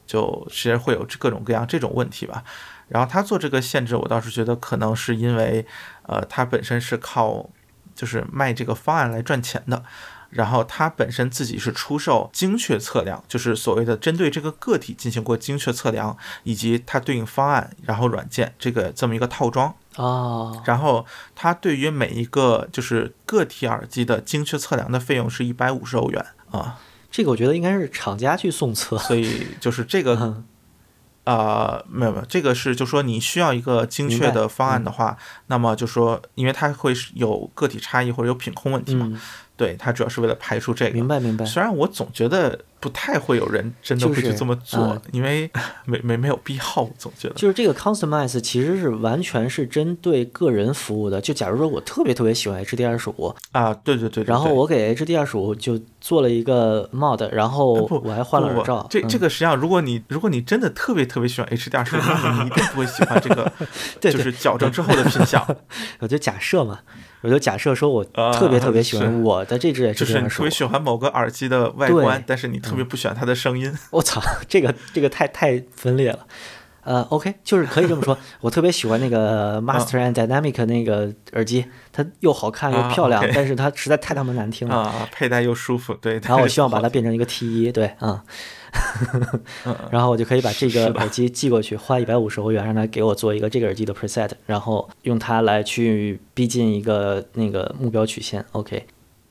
[0.07, 2.43] 就其实会有各种各样这种问题吧。
[2.87, 5.65] 然后他做这个限制，我倒是觉得可能是因为，
[6.03, 7.49] 呃，他本身是靠
[7.93, 9.83] 就是卖这个方案来赚钱的。
[10.33, 20.61] 然后它本身自己是出售精确测量，就是所谓的针对这个个体进行过精确测量，以及它对应方案，然后软件这个这么一个套装啊。
[20.65, 26.79] 然后它对于每一个就是个体耳机的精确测量的费用是一百五十欧元啊。
[27.11, 30.43] 这个我觉得应该是厂家去送测，所以就是这个。
[31.25, 35.17] 呃，没有没有，这个是就说你需要一个精确的方案的话，
[35.47, 39.09] 那么就说，因为它会有个体差异或者有品控问题嘛，
[39.55, 40.91] 对，它主要是为了排除这个。
[40.91, 41.45] 明白明白。
[41.45, 45.49] 虽然我总觉得不太会有人真的会去这么做，因为
[45.85, 47.35] 没没没有必要，我总觉得。
[47.35, 51.21] 就是这个 customize 其实是完全是针对个人服务的。
[51.21, 58.85] 就假如说我特别特别喜欢 HD 二十五啊，对对对，然后我给 HD 二十五就做了一个 mod，然后我还换了耳罩。
[58.89, 61.99] 这这个实际上，如果你如果你真的特别特别喜欢 HD 二十五，
[62.41, 63.51] 你一定不会喜欢这个，
[64.01, 65.45] 就是矫正之后的品相。
[65.99, 66.79] 我就假设嘛。
[67.23, 73.73] 我就假设说，我特别特别喜欢我的这只十五，特别喜欢某个耳机的外观，但是你特别不喜欢它的声音。
[73.91, 76.19] 我操，这个这个太太分裂了。
[76.83, 85.93] 呃，OK，就是可以这么说，我特别喜欢那个 Master and Dynamic 那个耳机，它又好看又漂亮，但是它实在太他妈难听了啊，佩戴又舒服。
[85.93, 88.21] 对，然后我希望把它变成一个 T 一，对，啊。
[89.91, 98.43] 然后我就可以把这个耳机寄过去，花一百五十欧元让他给我做一个这个耳机的 preset，然后用它来去逼近一个那个目标曲线。
[98.51, 98.85] OK，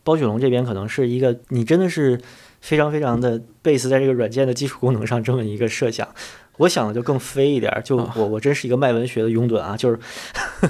[0.05, 2.20] 包雪龙这边可能是一个你真的是
[2.61, 6.09] 非常非常的 base 在这个软件的基础功能上这么一个设想，
[6.59, 7.83] 我想的就更飞一点。
[7.85, 9.98] 就我我真是一个卖文学的拥趸啊，就是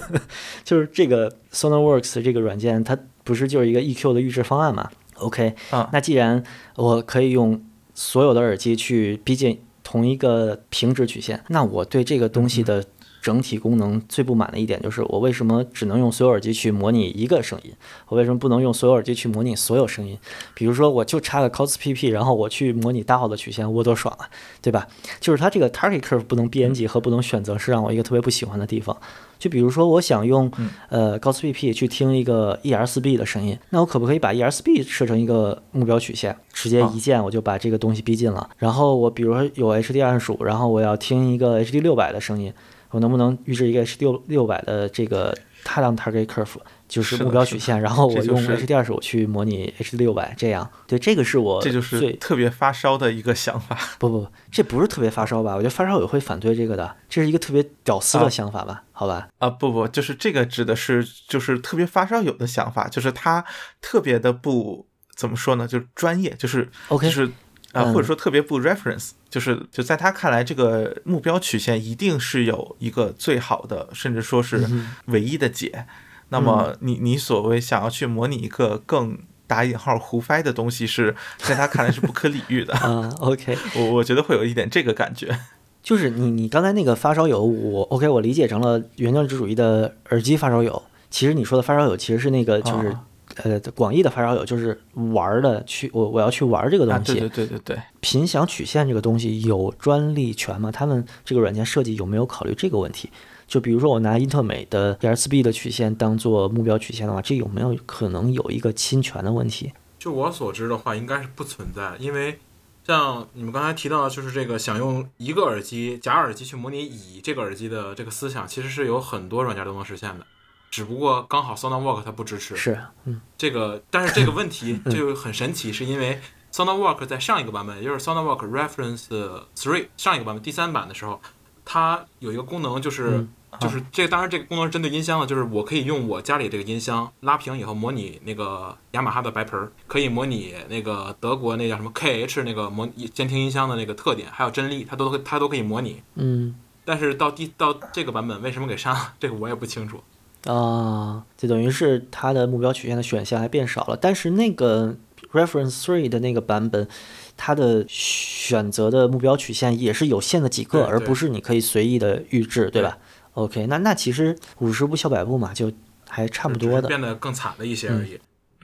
[0.65, 5.55] 就是这个 Sonarworks 这个软件它不是就是一个 EQ 的预制方案嘛？OK，
[5.93, 6.43] 那既然
[6.77, 7.63] 我可以用。
[7.95, 12.85] 所有的耳机去逼近同一个平直曲线，那我对这个东西的
[13.21, 17.73] 整体功能最不满的一点就是，我为什么只能用所有耳机去模拟一个声音？
[18.09, 20.19] 我为什么不能用所有耳机去模拟所有声音？
[20.55, 24.29] 比如说，我就插个 cos PP，然后我去模拟大号的曲线，我多爽啊，
[24.61, 24.89] 对吧？
[25.21, 28.97] 就是它这个 target curve 不能编辑和不能选择，是让我一个特别不喜欢的地方。
[29.43, 30.49] 就比如说，我想用
[30.89, 38.49] 呃高斯 BP 去听一个 ER4B 的声音，那我可不可以把 ER4B 设成一个目标曲线，直接一键我就把这个东西逼近了？
[38.57, 42.55] 然后我比如说有 HD 二十五，然后我要听一个 HD 六百的声音，
[42.93, 46.55] 我能不能预置一个 HD 六六百的这个踏浪 target curve？
[46.93, 53.79] 就是目标曲线，然后我用 H D 二手去模拟 H 六百，这样对这个是我这就是特别发烧的一个想法。
[53.99, 55.55] 不不不，这不是特别发烧吧？
[55.55, 58.85] 我觉得发烧友会反对这个的，这是一个特别屌丝的想法吧？
[58.93, 59.27] 好吧？
[59.39, 63.43] 啊不不，就是这个指的是就是特别发烧友的想法，就是他
[63.81, 65.67] 特别的不怎么说呢？
[65.67, 67.27] 就是专业，就是 OK，就是
[67.73, 74.69] 啊，或者说特别不 reference，就是就在他看来，这个目标曲线一定是有一个最好的，甚至说是
[75.07, 75.87] 唯一的解。
[76.33, 82.75] 那么你你所谓想要去模拟一个更打引号胡掰的东西，是在他看来是不可理喻的。
[82.83, 85.39] 嗯，OK，我我觉得会有一点这个感觉。
[85.83, 90.83] 就是你你刚才那个发烧友，我 OK，我理解成了原教旨主义的耳机发烧友。
[91.11, 92.97] 其实你说的发烧友其实是那个就是
[93.43, 94.81] 呃广义的发烧友，就是
[95.13, 97.21] 玩的去我我要去玩这个东西。
[97.21, 97.79] 对对对对对。
[98.01, 100.73] 频响曲线这个东西有专利权吗？
[100.73, 103.11] 他们这个软件设计有没有考虑这个问题？
[103.53, 109.71] 就比如说，我拿英特美的 ERSB 的曲线当做目标曲线的话，这有没有可能有一个侵权的问题？
[109.99, 111.95] 就我所知的话，应该是不存在。
[111.99, 112.39] 因为
[112.87, 120.27] 像你们刚才提到，就是这个想用一个耳机假耳机去模拟乙这个耳机的这个思想，其实是有很多软件都能实现的，
[120.71, 122.57] 只不过刚好 SonarWork 它不支持。
[122.57, 126.19] 是，嗯，这个，但是这个问题 就很神奇，是因为
[126.55, 129.09] SonarWork 在上一个版本，也就是 SonarWork Reference
[129.55, 131.21] Three 上一个版本第三版的时候，
[131.67, 133.27] 它有一个功能就是。
[133.61, 146.03] 就是这，当然这个功能是针对音箱的，就是我可以用我家里这个音箱拉平以后模拟那个雅马哈的白盆儿，可以模拟那个德国那叫什么 KH 那个模监听音箱的那个特点，还有真力，它都它都可以模拟。
[146.15, 146.55] 嗯。
[146.85, 149.13] 但是到第到这个版本为什么给删了？
[149.21, 150.03] 这个我也不清楚。
[150.47, 153.97] 啊，就等于是它的目标曲线的选项还变少了。
[153.97, 154.97] 但是那个
[155.33, 156.89] Reference Three 的那个版本，
[157.37, 162.99] 它的选择的目标曲线也是有限的几个，而不是你可以随意的预置，对吧
[163.35, 165.73] ？OK，那那其实五十步笑百步嘛，就
[166.09, 168.19] 还差不多的，变得更惨了一些而已。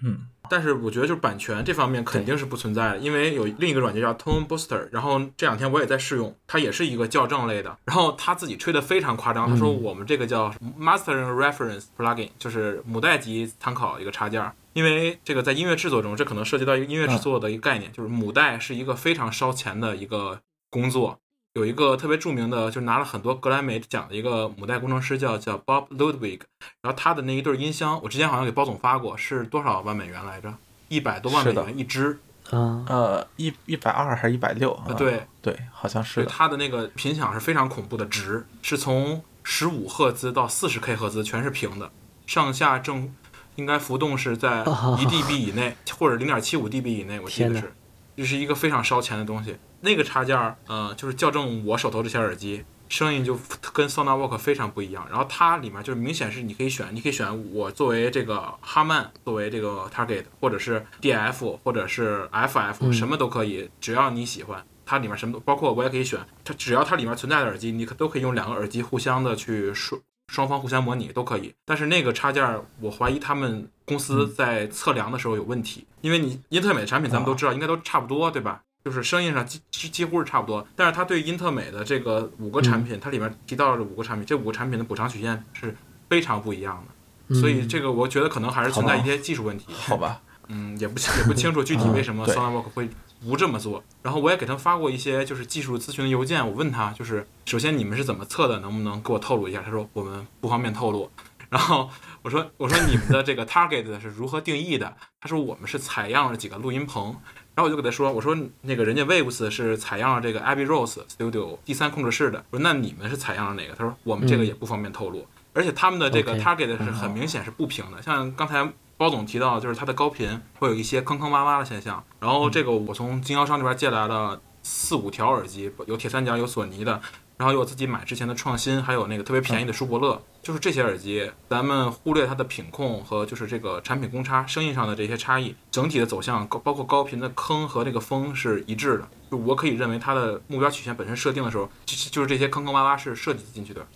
[0.05, 20.39] 嗯，但是我觉得就是版权这方面肯定是不存在的，因为有另一个软件叫 Tone Booster，然后这两天我也在试用，它也是一个校正类的，然后他自己吹的非常夸张，他说我们这个叫 Mastering Reference Plugin，就是母带级参考一个插件，因为这个在音乐制作中，这可能涉及到一个音乐制作的一个概念，就是母带是一个非常烧钱的一个
[20.71, 21.19] 工作。
[21.55, 26.41] 有一个特别著名的，就是拿了很多格莱美奖的一个母带工程师，叫叫 Bob Ludwig。
[26.83, 30.55] 然后他的那一对音箱，我之前好像给包总发过，是多少万美元来着？
[30.89, 32.19] 一百多万美元一支。
[32.51, 34.79] 嗯，呃，一一百二还是一百六？
[34.97, 36.25] 对对，好像是。
[36.25, 41.91] 它的那个频响是非常恐怖的值，是从十五赫兹到四十 K 赫兹全是平的，
[42.27, 43.14] 上下正
[43.57, 47.75] 应该浮动是在一 dB 以内，或者零点七五 dB 以内，我记得是。
[48.16, 49.57] 这是一个非常烧钱的东西。
[49.81, 53.39] 那个插件儿，呃，就是校正我手头这些耳机，声音就
[53.72, 55.07] 跟 SonarWalk 非常不一样。
[55.09, 64.64] 然后它里面就是明显是你可以选，你可以选我作为这个哈曼作为这个 Target，或者是 DF，或者是 FF，什么都可以，只要你喜欢。
[64.85, 66.18] 它里面什么都包括，我也可以选。
[66.43, 70.01] 它只要它里面存在的耳机，你可都可以用两个耳机互相的去双
[70.33, 71.55] 双方互相模拟都可以。
[71.66, 78.62] 但是那个插件，我怀疑他们公司在测量的时候有问题，因为你英特美的产品咱们都知道应该都差不多，对吧？
[78.89, 80.66] 就是声音上几几几乎是差不多。
[80.74, 85.76] 但是它对英特美的这个五个产品，它里面提到了五个产品，这五个产品的补偿曲线是
[86.09, 87.34] 非常不一样的。
[87.34, 89.66] 所以这个我觉得可能还是存在一些技术问题。
[89.70, 90.22] 好吧。
[90.51, 92.89] 嗯，也不也不清楚具体为什么 SonarWalk 会
[93.20, 93.84] 不这么做。
[94.01, 99.61] 然后我也给他发过一些就是技术咨询的邮件，我问他就是首先你们是怎么测的，能不能给我透露一下？
[99.62, 101.11] 他说我们不方便透露。
[101.51, 101.91] 然后
[102.22, 104.97] 我说我说你们的这个 Target 是如何定义的？
[105.20, 107.14] 他说我们是采样了几个录音棚。
[107.59, 112.45] 然后我就给他说我说那个人家 Waves 是采样了这个 Abbey Rose Studio 第三控制室的。
[112.51, 113.75] 我说那你们是采样了哪个？
[113.75, 115.27] 他说我们这个也不方便透露。
[115.53, 118.73] 而且他们的这个 Target 是很明显是不平的，像刚才。
[118.99, 122.03] 包总提到，就是它的高频会有一些坑坑洼洼的现象。
[122.19, 127.01] 然后这个我从经销商那边借来了四五条耳机，有铁三角，有索尼的，
[127.39, 130.20] 然后有我自己买之前的创新，还有那个特别便宜的舒伯乐。
[130.43, 139.09] 就是这些耳机，咱们忽略它的品控和就是这个产品公差、声音上的这些差异，整体的走向高，包括高频的坑和这个风是一致的。
[139.30, 143.86] 就我可以认为它的目标曲线本身设定的时候，就就是这些坑坑洼洼是设计进去的，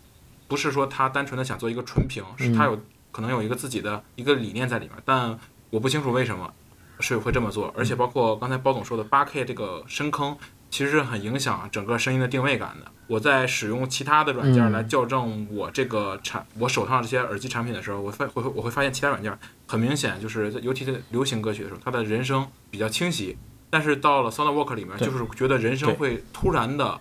[0.48, 2.78] 不是说它单纯的想做一个纯平，是它有。
[3.14, 5.38] 可能有一个自己的一个理念在里面，但
[5.68, 6.50] 我不清楚为什么
[6.98, 7.70] 是会这么做。
[7.76, 10.34] 而且包括刚才包总说的八 K 这个深坑，
[10.72, 12.90] 其实是很影响整个声音的定位感的。
[13.06, 19.30] 我在使用其他的软件来校正我这个产我手上这些耳机产品的时候，我发会我会发现其他软件
[19.66, 23.36] 很明显就是尤其是流行歌曲的时候，它的人声比较清晰，
[23.68, 26.98] 但是到了 SonarWalk 里面，就是觉得人声会突然的，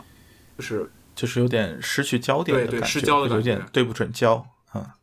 [0.57, 4.45] 就是就是有点失去焦点的感觉，失焦的感觉，有点对不准焦。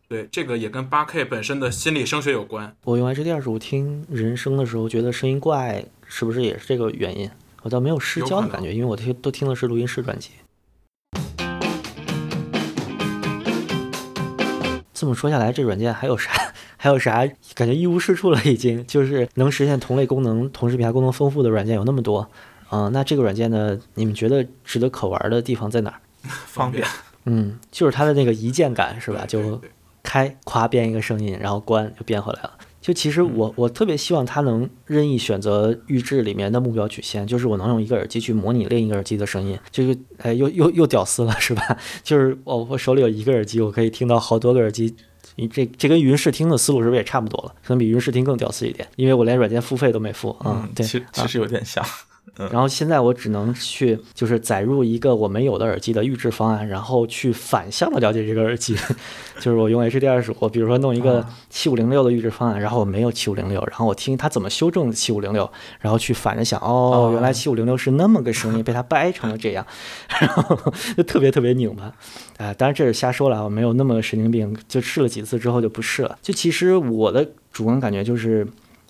[0.09, 2.75] 对，这个也跟八 K 本身的心理声学有关。
[2.85, 7.31] 我用 HD 二十五听人声的时候，觉得声音怪，是不是也是这个原因？
[7.69, 10.31] 我倒没有失焦的感觉，因为我听都听的是录音室专辑。
[14.95, 16.31] 这么说下来，这软件还有啥？
[16.79, 17.29] 还有啥？
[17.55, 22.27] 感觉一无是处了，已经就是能实现同类功能，同时比它功能丰富的软件有那么多。
[22.71, 23.79] 嗯，那这个软件呢？
[23.97, 26.01] 你们觉得值得可玩的地方在哪儿？
[26.47, 26.83] 方便。
[27.27, 29.27] 嗯，就是它的那个一键感，是吧？
[29.29, 29.61] 就。
[30.03, 32.53] 开，夸变一个声音，然后关就变回来了。
[32.81, 41.77] 就其实我我特别希望它能任意选择预制里面的目标曲线，就是我能用一个耳机去模拟另一个耳机的声音，就是哎又又又屌丝了是吧？
[42.03, 44.95] 就是哦我手里有一个耳机，我可以听到好多个耳机。
[45.37, 47.55] 你这这跟云视听的思路是不是也差不多了？
[47.63, 51.85] 可能比云视听更屌丝一点，因为我连软件付费都没付嗯，对，其其实有点像。
[52.37, 58.77] 然后现在我只能去，就是载入一个我没有的耳机的预制方案，然后去反向的了解这个耳机。
[59.41, 65.49] 就是我用 HD 二十五，比如说弄一个七五零六的预制方案，然后我没有七五零六，然后我听它怎么修正七五零六，
[65.81, 69.65] 然后去反着想，哦，原来七五零六是那么个声音，被它掰成了这样，
[70.21, 71.93] 然后就特别特别拧巴。
[72.37, 76.19] 哎，当然这是瞎说了，我没有那么神经病，就试了几次之后就不试了。
[76.21, 78.47] 就其实我的主观感觉就是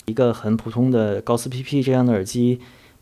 [0.06, 2.60] 一个很普通的高斯 PP 这样的耳机。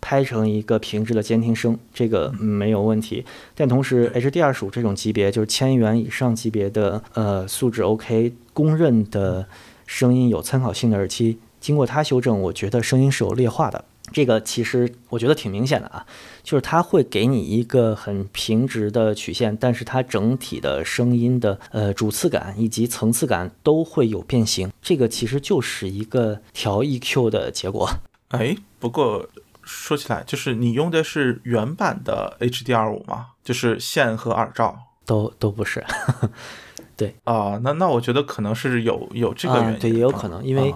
[0.09, 3.25] 拍成一个平直的监听声，这个没有问题。
[3.57, 9.49] 但同时，HD 二十五这种级别，就是千元以上级别的，呃，素质 OK，公认的
[9.85, 13.85] 声音有参考性的耳机，经过它修正，我觉得声音是有劣化的。
[14.13, 16.07] 这个其实我觉得挺明显的啊，
[16.45, 24.71] 就是它会给你一个很平直的曲线，但是它整体的声音的呃主次感以及层次感都会有变形。
[24.81, 27.91] 这个其实就是一个调 EQ 的结果。
[28.29, 29.29] 哎，不过。
[29.67, 33.27] 说起来，就是你用的是原版的 HDR 五吗？
[33.45, 35.85] 就是线和耳罩都都不是。
[36.97, 40.75] 对啊，那那我觉得可能是有有这个原因，对，也有可能，因为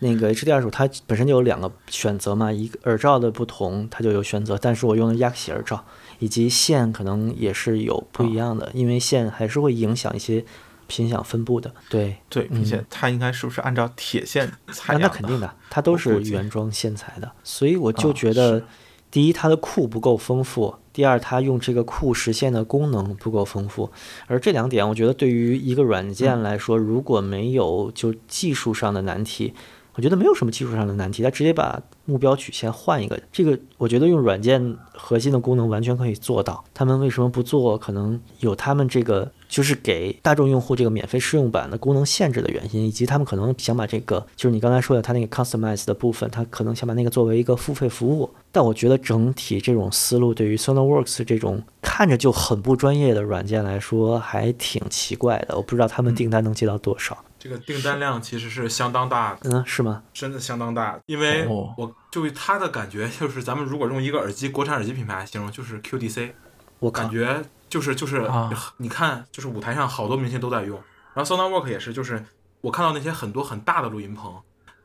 [0.00, 4.58] 那个 HDR 五它本身就有两个选择嘛，一个耳罩的不同，它就有选择。
[4.60, 5.84] 但是我用的 Yaxi 耳罩
[6.18, 10.44] 以及线可能也是有不一样的，因为线还是会影响一些。
[10.90, 18.64] 频响分布的，对对，并且它应该是不是按照铁线裁那肯定的，它都是原装线材的，所以我就觉得，
[19.08, 23.90] 第一，它的库不够丰富；第二，它用这个库实现的功能不够丰富。
[24.26, 29.54] 而这两点，我觉得对于一个软件来说，如果没有就技术上的难题，
[30.00, 36.64] 我觉得没有什么技术上的难题，它直接把目标曲线换一个，这个我觉得用软件核心的功能完全可以做到。
[36.72, 37.76] 他们为什么不做？
[37.76, 39.30] 可能有他们这个。
[39.50, 48.30] 就是给大众用户这个免费试用版的功能限制的原因，以及他们可能想把这个，就是你刚才说的，它那个 customize 的部分，他可能想把那个作为一个付费服务。
[48.52, 51.60] 但我觉得整体这种思路对于 SonarWorks 这种。
[51.82, 55.56] 看着就很不专业的软件来说，还挺奇怪的。
[55.56, 57.18] 我不知道他们订单能接到多少。
[57.40, 60.02] 这个订单量其实是相当大的，嗯，是吗？
[60.12, 61.00] 真的相当大。
[61.06, 66.32] 因为我就他的感觉就是，咱们如果用一个耳机，国产耳机品牌形容，就是 QDC。
[66.80, 68.30] 我感觉就是就是，
[68.76, 70.78] 你看，就是舞台上好多明星都在用。
[71.14, 72.22] 然后 Sonarwork 也是，就是
[72.60, 74.34] 我看到那些很多很大的录音棚，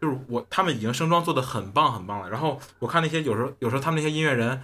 [0.02, 2.30] 就是我他们已经声装做的很棒很棒了。
[2.30, 4.62] 然后我看那些有时候有时候他们那些音乐人，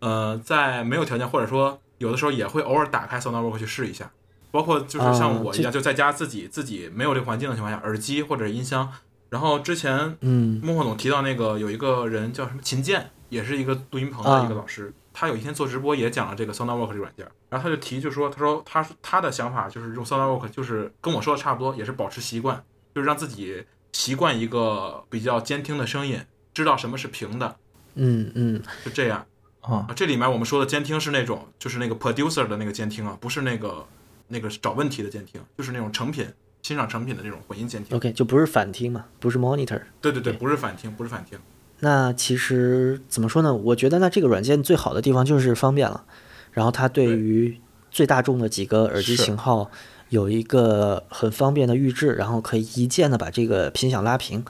[0.00, 4.10] 呃，在没有条件或者说有的时候也会偶尔打开 Sonarwork 去试一下。
[4.50, 8.90] 包括就是像我一样，就在家自己自己没有这个环境的情况下，耳机或者音箱。
[9.30, 14.90] 然后之前，嗯，孟获总提到那个有一个人叫什么秦健，也是一个录音棚的一个老师。
[15.12, 17.28] 他有一天做直播也讲了这个 Sonarwork 这个软件。
[17.50, 26.20] 然后他就提，就说他说他他的想法就是用 Sonarwork，就是跟我说的差不多，也是保持习惯，就是让自己习惯一个比较监听的声音，
[26.54, 27.56] 知道什么是平的。
[27.96, 29.26] 嗯嗯，就这样
[29.60, 29.86] 啊。
[29.94, 33.86] 这里面我们说的监听是那种，就是那个 producer 的那个监听啊，不是那个。
[34.28, 36.26] 那个找问题的监听，就是那种成品
[36.62, 37.96] 欣赏成品的那种混音监听。
[37.96, 39.80] OK，就不是反听嘛，不是 monitor。
[40.00, 41.38] 对对对，不是反听，不是反听。
[41.80, 43.54] 那其实怎么说呢？
[43.54, 46.04] 我觉得那这个软件最好的地方就是方便了，
[46.52, 47.60] 然后它对于
[47.90, 49.70] 最大众的几个耳机型号
[50.08, 54.44] 有一个很方便的预置，然后可以一键的把这个频响拉平。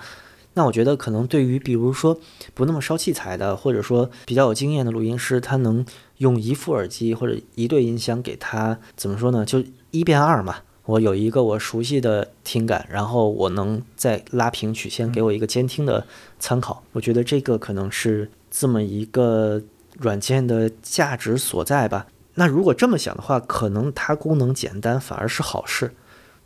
[0.54, 2.18] 那我觉得可能对于比如说
[2.54, 5.84] 不那么烧器材的，或者说比较有经验的录音师，他能。
[6.18, 9.44] 用一副耳机或者一对音箱给他怎么说呢？
[9.44, 10.56] 就一变二嘛。
[10.84, 16.04] 我有一个我熟悉的听感，然后我能再拉平曲线，给我一个监听的
[16.40, 16.82] 参考。
[16.90, 19.62] 我觉得这个可能是这么一个
[19.96, 22.08] 软件的价值所在吧。
[22.34, 25.94] 那如果这么想的话，可能它功能简单反而是好事，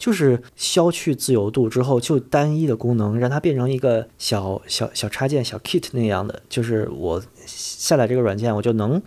[0.02, 6.42] 就是消去自由度之后，就单一的功能，让它变成一个小小小插件、小 kit 那样的。
[6.48, 9.00] 就是我下载这个软件，我就能。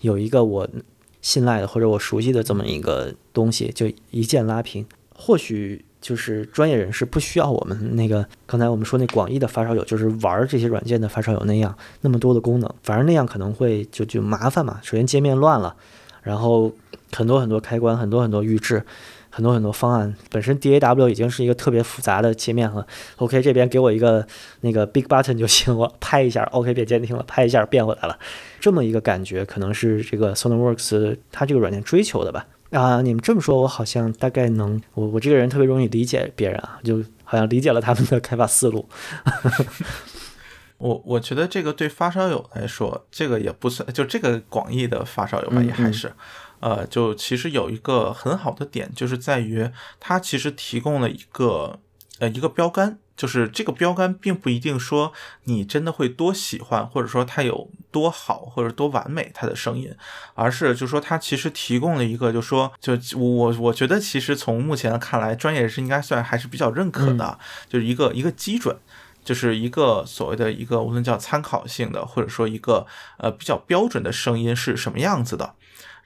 [0.00, 0.68] 有一个我
[1.22, 4.84] 信赖的或者我熟悉的这么一个东西，就一键拉平。
[5.14, 14.80] 或许就是专业人士不需要我们那个刚才我们说那广义的发烧友，就是玩这些软件的发烧友那样那么多的功能，反而那样可能会就就麻烦嘛。
[14.82, 15.76] 首先界面乱了，
[16.24, 16.72] 然后
[17.12, 18.84] 很多很多开关，很多很多预置。
[19.30, 22.86] 很多很多方案，本身 D A W 已经是一个特别复杂的界面了。
[23.16, 24.26] OK，这边给我一个
[24.60, 28.18] 那个 Big Button 就行， 我拍一下，OK 变监听了，拍一下变回来了，
[28.58, 32.46] 这么一个感觉，可能是这个 SonarWorks 它这个软件追求的吧？
[32.70, 38.88] 啊，你们这么说，我好像大概能，我我这个人特别容易理解别人啊，就好像理解了他们的开发思路。
[40.78, 46.12] 我我觉得这个对发烧友来说，这个也不算，就这个广义的发烧友吧，也还是。
[46.60, 51.80] 呃，就其实有一个很好的点，就是在于它其实提供了一个
[52.18, 55.12] 呃一个标杆，就是这个标杆并不一定说
[55.44, 59.94] 你真的会多喜欢，或者说它有多好或者多完美它的声音，
[60.34, 67.38] 而是就说它其实提供了一个，就说就我我觉得其实从目前看来，专业人士应该算还是比较认可的，
[67.68, 68.76] 就是一个一个基准，
[69.24, 72.86] 就是一个所谓的一个无论叫参考性的，或者说一个
[73.18, 75.54] 呃比较标准的声音是什么样子的。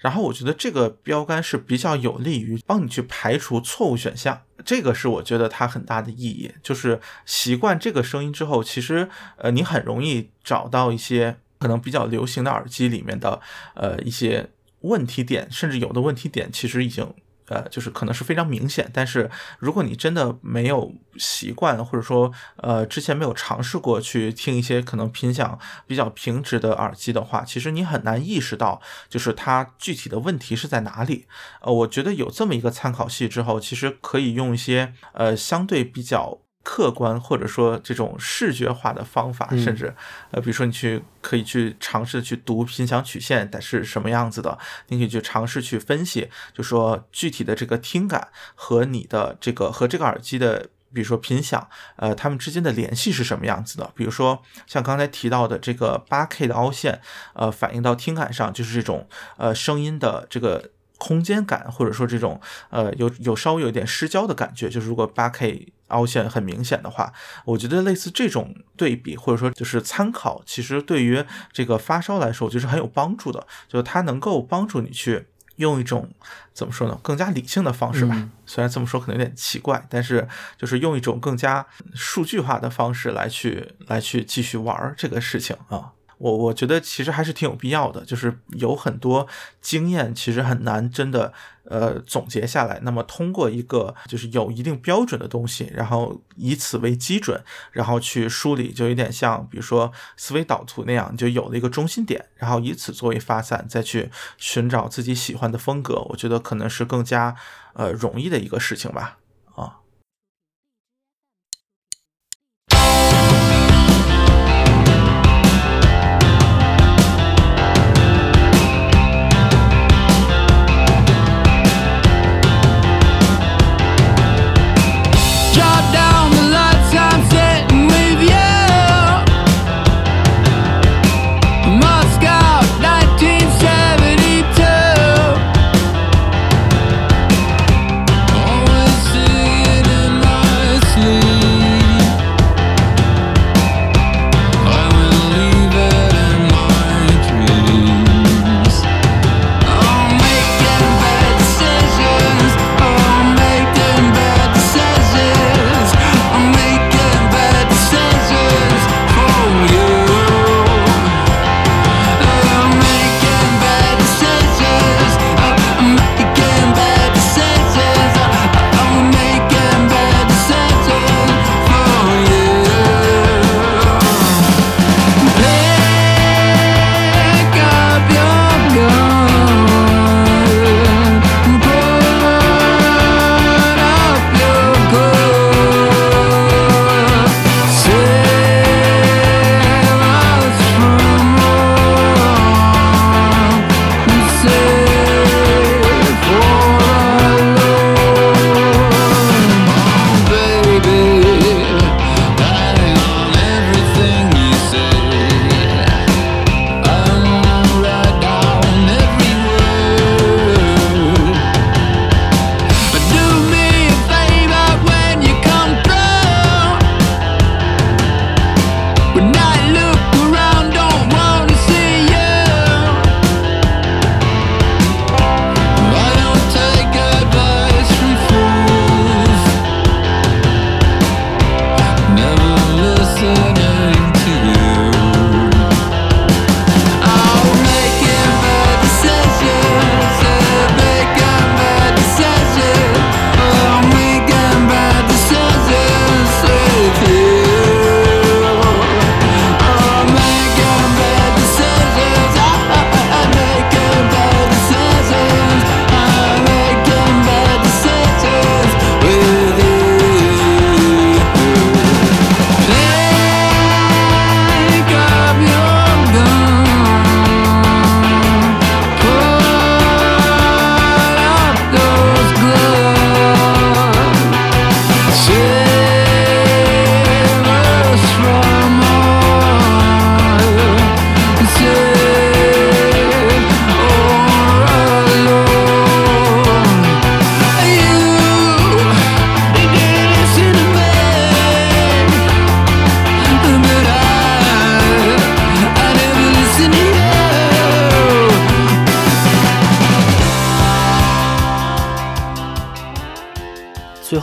[0.04, 6.52] 然后我觉得这个标杆是比较有利于帮你去排除错误选项，这个是我觉得它很大的意义。
[6.62, 13.40] 就是习惯这个声音之后，其实呃你很容易找到一些可能比较流行的耳机里面的
[13.74, 14.50] 呃一些
[14.80, 17.10] 问题点，甚至有的问题点其实已经。
[17.48, 31.26] 呃，就是可能是非常明显，但是如果你真的没有习惯，或者说呃之前没有尝试过去听一些可能频响比较平直的耳机的话，其实你很难意识到就是它具体的问题是在哪里。
[31.60, 36.43] 呃，我觉得有这么一个参考系之后，其实可以用一些呃相对比较。
[36.64, 39.94] 客观或者说这种视觉化的方法，甚至
[40.30, 44.58] 呃，比如说你去可以去尝试去读频响曲线的是什么样子的，
[44.88, 53.92] 你可以去尝试去分析，就说具体的这个听感和你的这个和这个耳机的，比如说频响，呃，它们之间的联系是什么样子的？
[53.94, 57.00] 比如说像刚才提到的这个八 K 的凹陷，
[57.34, 59.06] 呃，反映到听感上就是这种
[59.36, 60.70] 呃声音的这个。
[61.04, 62.40] 空间感，或者说这种
[62.70, 67.12] 呃有有稍微有一点失焦的感觉，就是如果八 K 凹陷很明显的话，
[67.44, 75.26] 我觉得类似这种对比或者说就是参考，其实对于这个发烧来说，我觉得是很有帮助的，就是它能够帮助你去
[75.56, 76.08] 用一种
[76.54, 78.30] 怎么说呢，更加理性的方式吧。
[78.46, 80.26] 虽然这么说可能有点奇怪，但是
[80.56, 85.92] 就是用一种更加数据化的方式来去来去继续玩这个事情啊。
[86.18, 89.26] 我我觉得其实还是挺有必要的，就是有很多
[89.60, 91.32] 经验其实很难真的
[91.64, 92.80] 呃总结下来。
[92.82, 97.42] 那么通过一个就是有一定标准的东西，然后以此为基准，
[97.72, 106.00] 然后去梳理，就有点像比如说思维导图那样，就有了一个中心点，然后以此作为发散，再去寻找自己喜欢的风格。
[106.10, 107.34] 我觉得可能是更加
[107.74, 109.18] 呃容易的一个事情吧。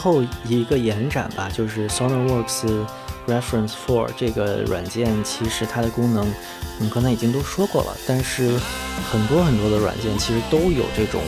[0.01, 2.85] 后一个延展吧，就是 SonarWorks
[3.27, 6.25] Reference Four 这个软件，其实它的功能
[6.79, 8.57] 我们刚才已经都说过了，但是
[9.11, 11.21] 很多很多的软件其实都有这种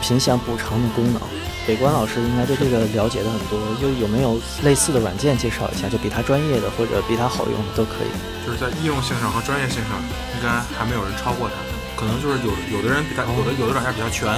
[0.00, 1.20] 频响补偿的功能。
[1.66, 5.88] 北关老师应该对这个了解的很多，就有没有类似的软件介绍一下？
[5.88, 8.46] 就比它专业的或者比它好用的都可以。
[8.46, 9.98] 就是在应用性上和专业性上，
[10.36, 10.48] 应该
[10.78, 11.54] 还没有人超过它。
[11.98, 14.28] 可能就是有有的人比它有的有的软件比较全。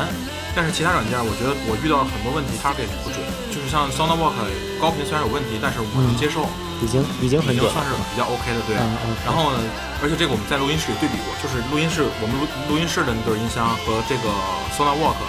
[0.57, 3.21] 但是其他软件，我觉得我遇到了很多问题，target 不准。
[3.53, 4.33] 就是像 SonarWalk
[4.81, 6.49] 高频虽然有问题，但是我能接受，
[6.81, 8.73] 已经已经很已经算是比较 OK 的，对。
[9.21, 9.61] 然后呢，
[10.01, 14.33] 而且这个我们在录音室里对比过，就是录音室我们录录音室的那对音箱和这个
[14.73, 15.21] SonarWalk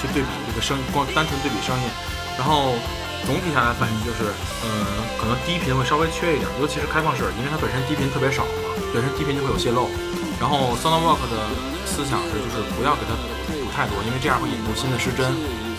[0.00, 1.84] 去对比这个声，光单纯对比声音，
[2.40, 2.72] 然后
[3.28, 4.32] 总体下来反应就是，
[4.64, 9.92] 嗯，可能低频会稍微缺一点，尤其是开放式，因为它本身低频特别少嘛，本身低频就会有泄漏。
[10.40, 11.36] 然后 SonarWalk 的
[11.84, 13.12] 思想是，就是不要给它。
[13.70, 15.32] 太多，因为这样会引入新的失真。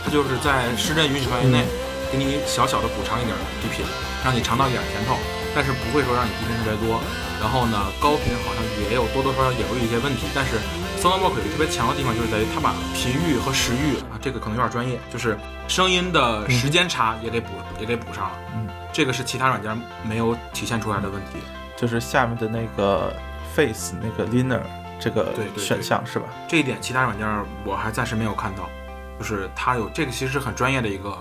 [0.04, 1.64] 它就是在失真允许范围内，
[2.12, 3.86] 给你小小的补偿一点低频，
[4.26, 5.16] 让你尝到一点甜头，
[5.54, 7.00] 但是不会说让你低频特别多。
[7.40, 10.26] 然后呢，高频好像也有多多少少也会有一些问题。
[10.34, 10.58] 但是
[11.02, 15.38] Sonobook 有一个特别强的地方，就是在于它把频域和时域啊，这个可能有点专业，就是
[15.68, 18.38] 声音的时间差也给补也给补上了。
[18.56, 21.40] 嗯，这个是其他软件没有体现出来的问题。
[21.76, 23.12] 就是下面的那个
[23.56, 24.62] Face 那个 Liner
[25.02, 26.26] 这个选项是吧？
[26.48, 27.28] 这一点其他软件
[27.66, 28.70] 我还暂时没有看到，
[29.18, 31.18] 就是它有这个其实是很专业的一个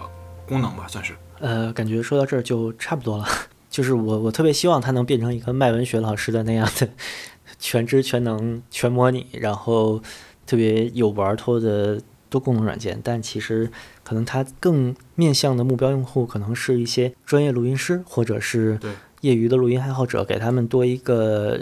[0.46, 1.14] 功能吧，算是。
[1.40, 3.26] 呃，感觉说到这儿就差不多了。
[3.70, 6.88] 就是我我特别希望它能变成一个卖文学老师的那样的
[7.58, 10.02] 全知全能全模拟，然后
[10.44, 13.00] 特别有玩头的多功能软件。
[13.02, 13.70] 但其实
[14.02, 18.78] 可能它更面向的目标用户可能是一些专业录音师或者是
[19.20, 21.60] 业余的录音爱好者，给他们多一个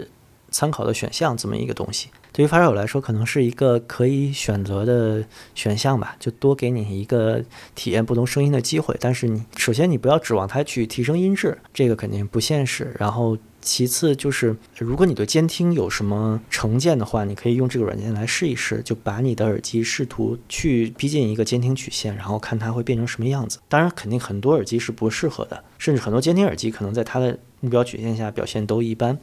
[0.51, 2.09] 参考的选项这么一个东西。
[2.31, 5.25] 对于发烧友来说，可能是一个可以选择的
[5.55, 7.43] 选项吧，就多给你一个
[7.75, 8.95] 体验不同声音的机会。
[8.99, 12.95] 但是你首先你不要指望它去提升音质，这个肯定不现实。
[12.99, 23.57] 然后其次就是，如果你对监听有什么成见的话，你可以用这个软件来试一试，就把你的耳机试图去逼近一个监听曲线，然后看它会变成什么样子。
[23.67, 29.17] 当然，肯定很多耳机是不适合的，甚至很多监听耳机可能在它的目标曲线下表现都一般。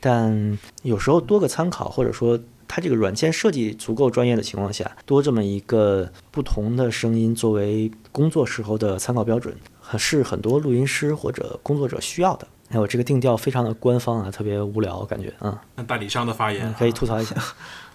[0.00, 2.38] 但有时候多个参考，或者说
[2.68, 9.56] 它这个软件设计足够专业的情况下，多这么一个不同的声音作为工作时候的参考标准，
[9.98, 12.46] 是很多录音师或者工作者需要的。
[12.70, 15.56] 哎，我这个定调非常的官方啊，特别无聊，感觉嗯。
[15.76, 17.36] 那代理商的发言可以吐槽一下。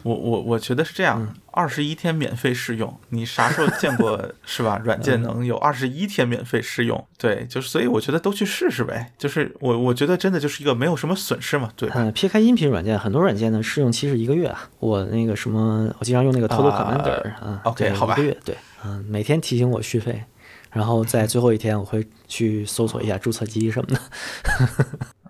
[0.03, 4.81] 我我我觉得是这样，二十一天免费试用，你啥时候见过 是吧？
[4.83, 7.05] 软件能有二十一天免费试用？
[7.19, 9.11] 对，就是所以我觉得都去试试呗。
[9.19, 11.87] 就是我我觉得真的就是一个没有什么损失嘛，对。
[11.93, 14.67] 嗯，撇开音频软件，很多软件呢试用期是一个月啊。
[14.79, 20.23] 我那个什么，我经常用那个 Total Commander 啊，OK，好吧，一个月，对，嗯，每天提醒我续费，
[20.71, 24.01] 然后在最后一天我会去搜索一下注册机什么的。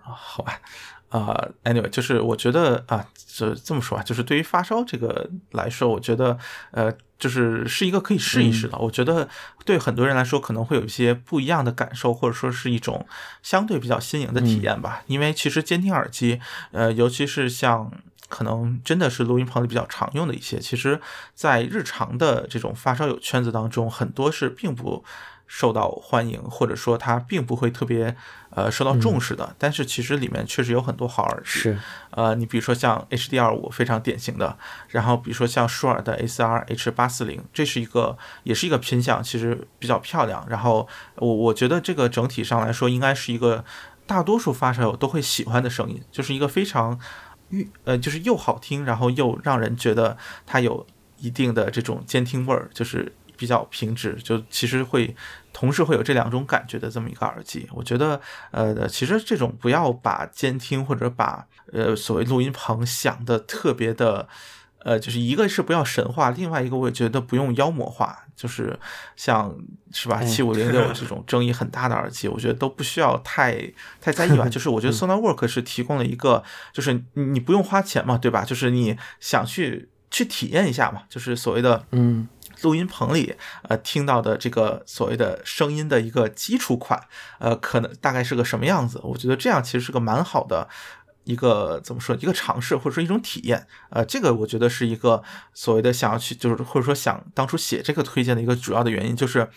[0.02, 0.60] 好吧。
[1.08, 6.38] 啊，anyway，就是我觉得啊，这这么说啊，就是对于发烧这个来说，我觉得
[6.70, 8.78] 呃，就是是一个可以试一试的。
[8.78, 9.28] 我觉得
[9.66, 13.06] 对很多人来说可能会有一些不一样的感受，或者说是一种
[13.42, 15.02] 相对比较新颖的体验吧。
[15.06, 16.40] 因为其实监听耳机，
[16.70, 17.92] 呃，尤其是像
[18.30, 20.98] 可能真的是录音棚里比较常用的一些，其实
[21.34, 25.04] 在日常的这种发烧友圈子当中，很多是并不。
[25.54, 28.16] 受到欢迎，或者说它并不会特别
[28.48, 31.46] 呃受到重视的，但是其实里面确实有很多好耳机。
[31.46, 31.78] 是，
[32.08, 34.56] 呃，你比如说像 HDR 五非常典型的，
[34.88, 40.42] 然后比如说像舒尔的 ACR H 八四零，这是一个也是一个品相，其实比较漂亮。
[40.48, 43.62] 然后我我觉得这个整体上来说，应该是一个
[44.06, 46.98] 大多数发烧友都会喜欢的声音，就是一个非常
[47.50, 50.86] 又呃就是又好听，然后又让人觉得它有
[51.18, 55.14] 一定的这种监听味儿，就是比较平直，就其实会。
[55.54, 58.18] 同时会有这两种感觉的这么一个耳机，我觉得，
[58.52, 64.26] 呃，其实这种不要把监听或者把呃所谓录音棚想的特别的，
[64.78, 68.80] 呃，就是一个是不要神话，另外一个我也觉得不用妖魔化，就是
[69.14, 69.54] 像
[69.92, 73.70] 是吧，七五零六 这种争议很大的耳机，我觉得都不需要太
[74.00, 74.48] 太在意吧。
[74.50, 78.42] 就是我觉得 Sonarwork 是提供了一个，就是你不用花钱嘛，对吧？
[78.42, 82.26] 就是你想去去体验一下嘛，就是所谓的嗯。
[82.62, 83.34] 录音棚里，
[83.68, 87.00] 呃，听到的这个所谓的声音的一个基础款，
[87.38, 89.00] 呃，可能大概是个什么样子？
[89.02, 90.68] 我觉得这样其实是个蛮好的
[91.24, 93.66] 一个怎么说，一个尝试或者说一种体验。
[93.90, 99.48] 呃，这个我觉得是一个所谓的想要去，就是或者说想当初写这个推荐的一个主要的原因，就是。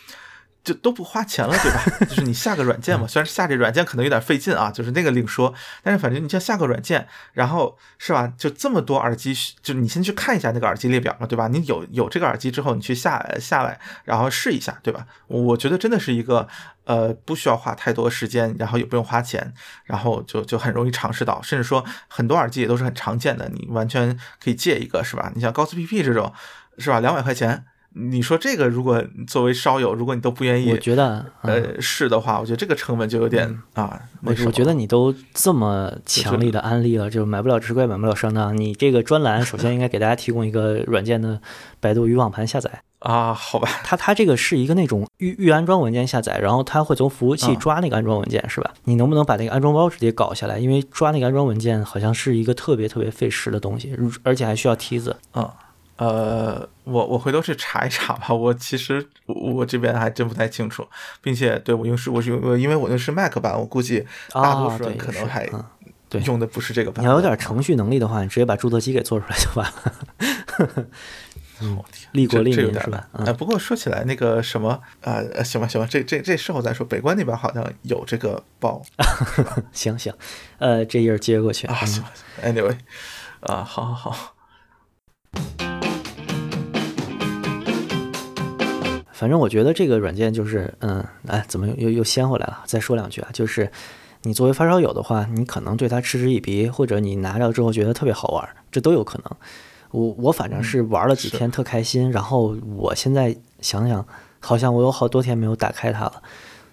[0.66, 1.86] 就都不花钱了，对吧？
[2.09, 5.53] 就是你下个软件嘛，虽然下这软件可能有点费劲啊，就是那个另说。
[5.84, 8.34] 但是反正你像下个软件，然后是吧？
[8.36, 11.47] 就这么多耳机，就你先去看一下那个耳机列表嘛，对吧？
[11.47, 15.05] 你有有这个耳机之后，你去下下来，然后试一下，对吧？
[15.28, 16.47] 我觉得真的是一个
[16.86, 19.53] 呃，不需要花太多时间，然后也不用花钱，
[19.84, 21.39] 然后就就很容易尝试到。
[21.43, 25.32] 甚至说很多耳机也都是很常见的，你完全可以借一个，是吧？
[25.36, 26.34] 你像高斯 PP 这种，
[26.80, 26.99] 是吧？
[26.99, 27.66] 两百块钱。
[27.98, 34.02] 你说这个，如果作为烧友，如果你都不愿意，我觉得呃是的话，我觉得这个成本就有点啊。
[34.22, 38.56] 我我觉得你都这么强力的安利了，就买不了吃亏，买不了上当。
[38.58, 41.39] 你这个专栏首先应该给大家提供一个软件的
[41.80, 42.70] 百度云网盘下载
[43.00, 43.70] 啊，好吧？
[43.86, 48.74] 它它这个是一个那种预预安装文件下载，然后它会从服务器抓那个安装文件，是吧？
[48.84, 50.60] 你能不能把那个安装包直接搞下来？
[50.60, 55.54] 因为抓那个安装文件好像是一个特别特别费时的东西，而且还需要梯子啊。
[55.98, 58.34] 呃，我我回头去查一查吧。
[58.34, 60.86] 我其实我我这边还真不太清楚，
[61.22, 65.50] 并且对我用是我是用，因为我用是 Mac 版，我估计大多数人可能还
[66.26, 67.04] 用的不是这个版。
[67.04, 70.86] 你要有点程序能力的话，你直接把注册机给做出来就完了。
[71.62, 71.82] 嗯，
[72.12, 73.08] 利国利民是吧？
[73.26, 76.86] 哎，不过说起来那个什么，呃，行吧行吧，这这这事后再说。
[76.86, 78.82] 北关那边好像有这个包。
[79.72, 80.14] 行行，
[80.58, 81.76] 呃，这页接过去啊。
[81.86, 82.04] 行
[82.43, 82.76] ，Anyway，
[83.39, 84.35] 啊，好好好。
[89.18, 92.63] 反正我觉得这个软件就是，嗯，哎，怎么又又又掀回来了？
[92.66, 93.72] 再说两句啊，就是
[94.24, 99.38] 你作为发烧友的话，你可能对它嗤之以鼻，或者你拿着之后觉得特别好玩，这都有可能。
[99.91, 104.05] 我我反正是玩了几天特开心，然后我现在想想，
[104.41, 106.22] 好像我有好多天没有打开它了。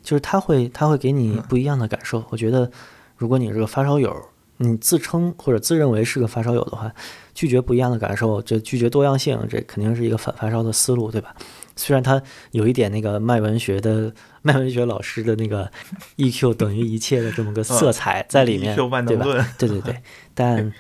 [0.03, 2.25] 就是它会它会给你不一样的感受。
[2.31, 2.69] 我觉得，
[3.17, 4.13] 如果你是个发烧友，
[4.57, 6.93] 你自称或者自认为是个发烧友的话，
[7.35, 11.35] 拒绝不一样的感受，这拒绝多样性，这肯定是一个反发烧的思路，对吧？
[11.75, 14.13] 虽然他有一点那个卖文学的
[14.43, 15.71] 卖文学老师的那个
[16.19, 19.25] EQ 等于一切的这么个色彩在里面，对吧？
[19.57, 19.97] 对对对，
[20.35, 20.73] 但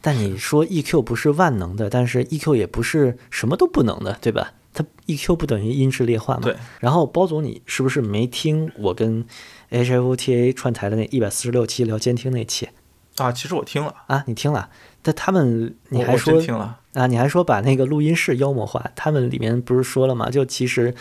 [0.00, 4.52] 但你说 EQ 不是万能的，但是 EQ 也不是什么都不能的，对吧？
[4.74, 6.40] 它 EQ 不等于音质劣化嘛？
[6.42, 6.56] 对。
[6.80, 9.24] 然后包总，你是不是没听我跟
[9.70, 12.68] HFOTA 串台的那一百四十六期聊监听那期？
[13.16, 14.68] 啊，其实我听了啊，你听了？
[15.02, 17.06] 但他们你还说听了啊？
[17.06, 18.90] 你还说把那个录音室妖魔化？
[18.94, 20.30] 他们里面不是说了吗？
[20.30, 20.94] 就其实，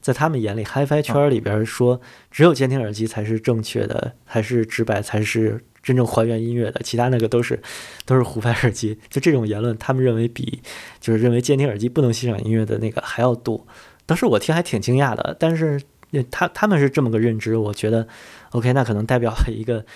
[0.00, 2.00] 在他们眼里，HiFi 圈里边说，
[2.30, 5.64] 只有监听耳机才是正确的，还是直白才是。
[5.82, 7.62] 真正还原音乐的，其他那个都是
[8.04, 8.98] 都是胡拍耳机。
[9.08, 10.60] 就这种言论，他们认为比
[10.98, 13.64] 就是认为监听耳机不能欣赏音乐的那个还要多。
[14.04, 15.80] 当时我听还挺惊讶的，但是
[16.28, 18.08] 他他们是这么个认知，我觉得
[18.50, 19.86] OK，那可能代表了一个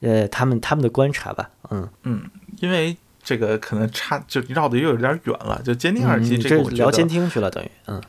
[0.00, 1.50] 呃他们他们的观察吧。
[1.70, 2.22] 嗯嗯，
[2.60, 8.02] 因为这个可能差就绕的又有点远了，就监听耳机这个聊监听去了，等于嗯，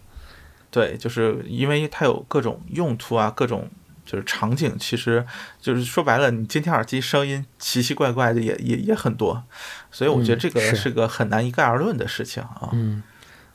[0.72, 3.70] 对，就是因为它有各种用途啊，各种。
[4.06, 5.24] 就是场景，其实
[5.62, 9.44] 就是说白了，你监听耳机声音奇奇怪怪的也也也很多，
[9.92, 12.70] 所以我觉得这个是个很难一概而论的事情啊。
[12.72, 13.04] 嗯，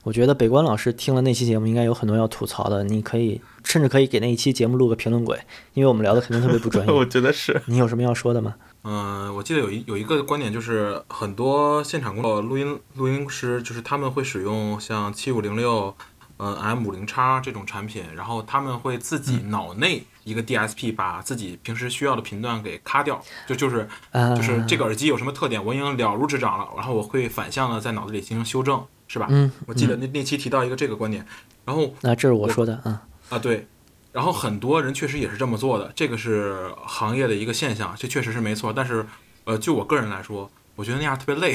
[0.05, 2.85] 我觉得北关老师听了那期节目，应该有很多要吐槽的。
[2.85, 5.41] 你可以甚至可以给那一期节目录个评论轨，
[5.73, 6.93] 因为我们聊的肯定特别不专业。
[6.95, 7.61] 我觉得是。
[7.67, 8.55] 你有什么要说的吗？
[8.85, 15.97] 嗯，我记得有一有一个观点，就是很多现场工作录音录音师，就是他们会使用像七五零六。
[16.37, 28.85] 呃，M 五零叉这种产品，然后他们会自己脑内一个 DSP 把自己平时需要的频段给卡掉，就就是就是这个耳机有什么特点，我已经了如指掌了，然后我会反向的在脑子里进行修正，
[29.15, 29.29] 是吧？
[29.31, 31.25] 嗯，我记得那那期提到一个这个观点，
[31.65, 33.67] 然后那这是我说的啊啊对，
[34.13, 39.07] 然后很多人确实也是这么做的，这个是行业的一个现象，这确实是没错，但是
[39.45, 41.55] 呃，就我个人来说，我觉得那样特别累，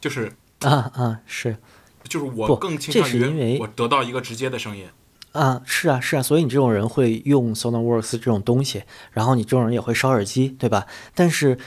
[0.00, 1.56] 就是啊啊是。
[2.04, 4.86] 就是我更倾向于我得到一个直接的声音
[5.32, 10.86] 啊，是啊是啊，所以你这种人会用 Sonarworks 这种东西，然后你这种人也会烧耳机，对吧？
[11.14, 11.58] 但是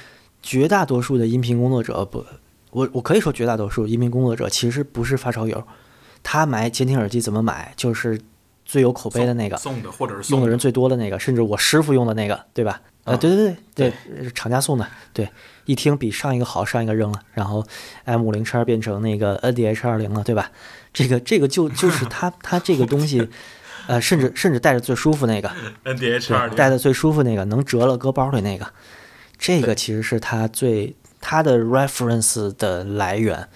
[0.41, 2.25] 绝大多数的音频工作者不，
[2.72, 5.63] 我我可以说绝大多数移民工作者其实不是发烧友，
[6.24, 7.74] 他买监听耳机怎么买？
[7.78, 8.19] 就是
[8.65, 12.82] 最有口碑的那个送的，或者是用的人最多的那个，甚至我师傅用的那个，对吧？
[13.03, 15.30] 呃，对对对对，厂家送的，对。
[15.65, 17.65] 一听比上一个好，上一个扔了，然后
[18.05, 20.51] M 五零叉变成那个 NDH 二零了，对吧？
[20.91, 23.30] 这个这个就就是他 他这个东西，
[23.88, 25.49] 呃，甚至甚至带着最舒服那个
[25.86, 28.67] NDH 二零，带的最舒服那个能折了搁包里那个，
[29.38, 33.47] 这个其实是它最它的 reference 的来源。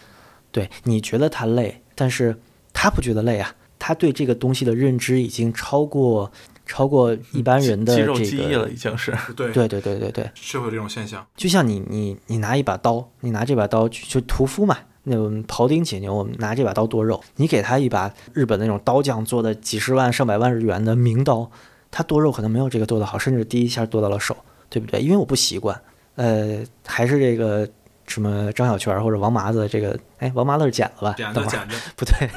[0.51, 2.37] 对你觉得他累，但是
[2.71, 6.31] 他不觉得累啊，他对这个东西的认知已经超过。
[6.67, 11.23] 超过一般人的这个记忆了，已经是对对对对对对，是会这种现象。
[11.35, 17.23] 就像你你你拿一把刀，你拿这把刀去就屠夫嘛，那种庖丁解牛，我们拿这把刀剁肉。
[17.35, 21.51] 你给他一把日本那种刀匠做的几十万上百万日元的名刀，
[21.91, 24.35] 他剁肉可能没有这个剁的好，甚至第一下剁到了手，
[24.67, 24.99] 对不对？
[24.99, 25.79] 因为我不习惯。
[26.15, 27.67] 呃，还是这个。
[28.07, 31.15] 什么张小泉或者王麻子这个，哎，王麻子是剪子吧？
[31.17, 32.29] 剪子，剪子， 不对，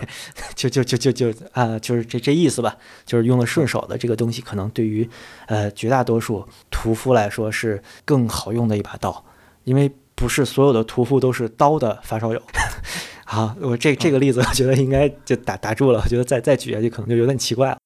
[0.54, 2.74] 就就就就就啊，就是这这意思吧，
[3.04, 5.06] 就是用了顺手的这个东西，可能对于
[5.46, 9.22] 呃绝大多数屠夫来说是更好用的一把刀，
[9.64, 12.40] 因为不是所有的屠夫都是刀的发烧友。
[13.26, 17.76] 好，我这这个例子，我觉得应该就打打住了，我觉得再再举下去可能就有点奇怪了。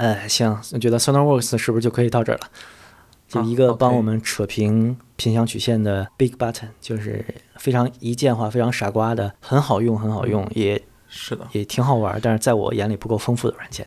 [0.00, 2.48] 呃，行，我觉得 Sonarworks 是不是就可以到这儿了？
[3.28, 7.22] 就一个帮我们扯平频响曲线的 Big Button，就是
[7.56, 13.84] 非常一键化、非常傻瓜的，很好用、很好用，也是的，也挺好玩，但是在我眼里不够丰富的软件。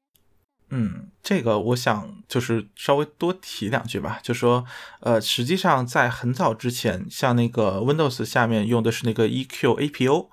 [0.70, 4.64] 嗯，这个我想就是稍微多提两句吧，就说，
[5.00, 10.28] 呃，实际上在很早之前，像那个 Windows 下面用的是那个 EQ APO。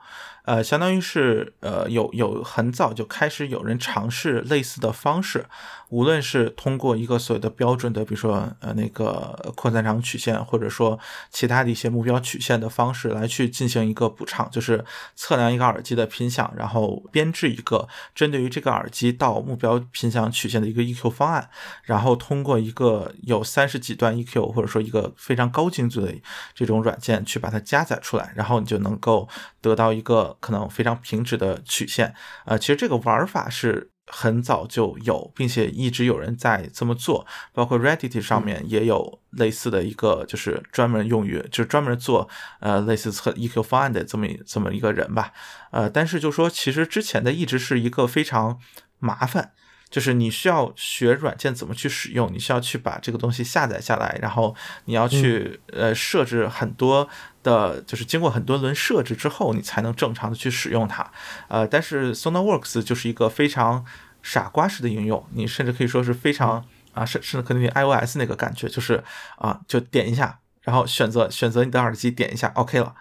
[0.45, 5.47] 呃，相当于是呃，有有很早就开始有人尝试类似的方式，
[5.91, 10.99] 无论是通过一个所谓的标准的，比如说呃那个扩散场曲线，或者说
[11.30, 14.84] 其他的一些目标曲线的方式来去进行一个补偿，就是
[15.14, 21.51] 测量一个耳机的频响，然后编制一个针对于这个耳机到目标频响曲线的一个 EQ 方案，
[21.84, 26.14] 然后通过一个有三十几段 EQ 或者说一个非常高精度的
[26.55, 29.28] 这种软件去把它加载出来，然后你就能够
[29.61, 30.36] 得到一个。
[30.41, 32.14] 可能非常平直的曲线，
[32.45, 42.29] 呃，其实这个玩法是很早就有，并且一直有人在这么做，包括 Reddit 上面也有类似的一个，就是专门用于，就是专门做
[42.61, 45.33] 呃类似测 EQ 方案的这么这么一个人吧。
[45.71, 48.59] 呃，但是就说其实之前的一直是一个非常
[48.99, 49.53] 麻烦。
[49.91, 57.09] 就是你需要学软件怎么去使用，你需要去把这个东西下载下来，然后你要去呃设置很多
[57.43, 61.11] 的，就是经过很多轮设置之后，你才能正常的去使用它。
[61.49, 63.84] 呃，但是 SonarWorks 就是一个非常
[64.22, 69.03] 傻瓜式的应用，你甚至可以说是非常啊，甚甚至可能你 iOS 那个感觉，就是
[69.36, 72.95] 啊，就点一下，然后选择选择你的耳机，点一下 OK 了。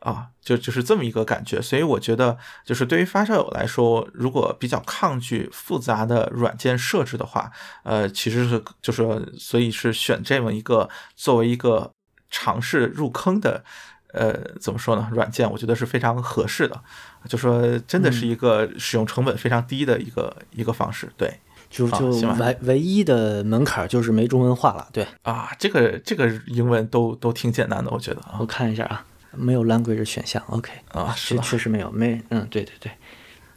[0.00, 7.50] 啊，就就是这么一个感觉，所以我觉得，就是对于发烧友来说，如果比较抗拒复杂的软件设置的话，
[7.82, 11.90] 呃，其实是就是，所以是选这么一个作为一个
[12.30, 13.62] 尝试入坑的，
[14.12, 15.08] 呃，怎么说呢？
[15.12, 16.80] 软件，我觉得是非常合适的，
[17.28, 25.06] 就说真的是一个使用成本非常低的一个一个方式，对，就就唯唯一的门槛就是没中文化了，对。
[25.22, 29.04] 啊，这个这个英文都都挺简单的，我觉得，我看一下啊。
[29.38, 30.72] 没有 language 选项，OK。
[30.92, 32.90] 啊，是确实没有，没，嗯，对对对，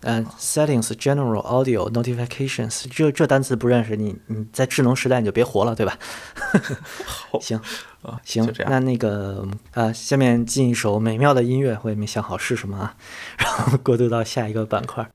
[0.02, 5.98] 嗯，settings general audio notifications，这这单词不认识，你你在智能时代你就别活了，对吧？
[7.06, 7.60] 好， 行
[8.02, 12.96] 啊，行，那那个啊，下面进一首美妙的音乐，我也没想好是什么啊，
[13.38, 15.10] 然后过渡到下一个板块。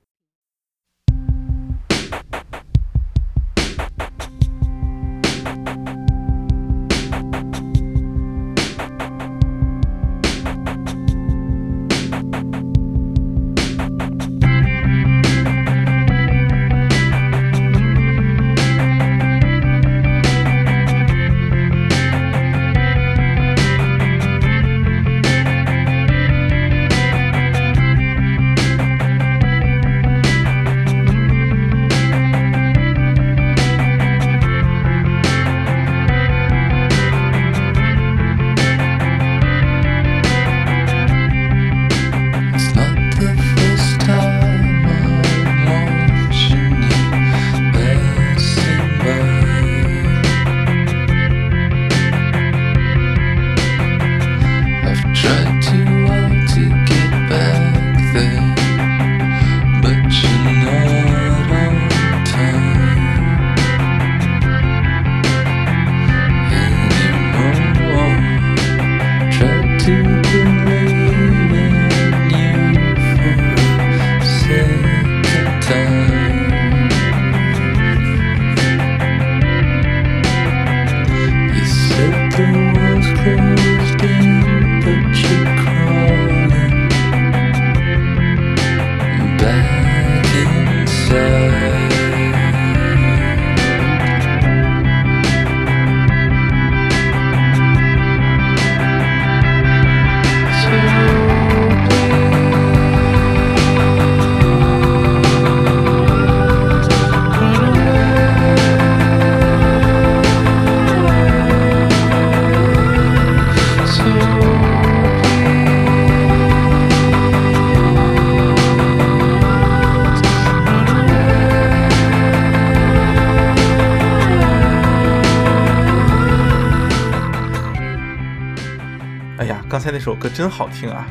[130.05, 131.07] 首歌真好听啊！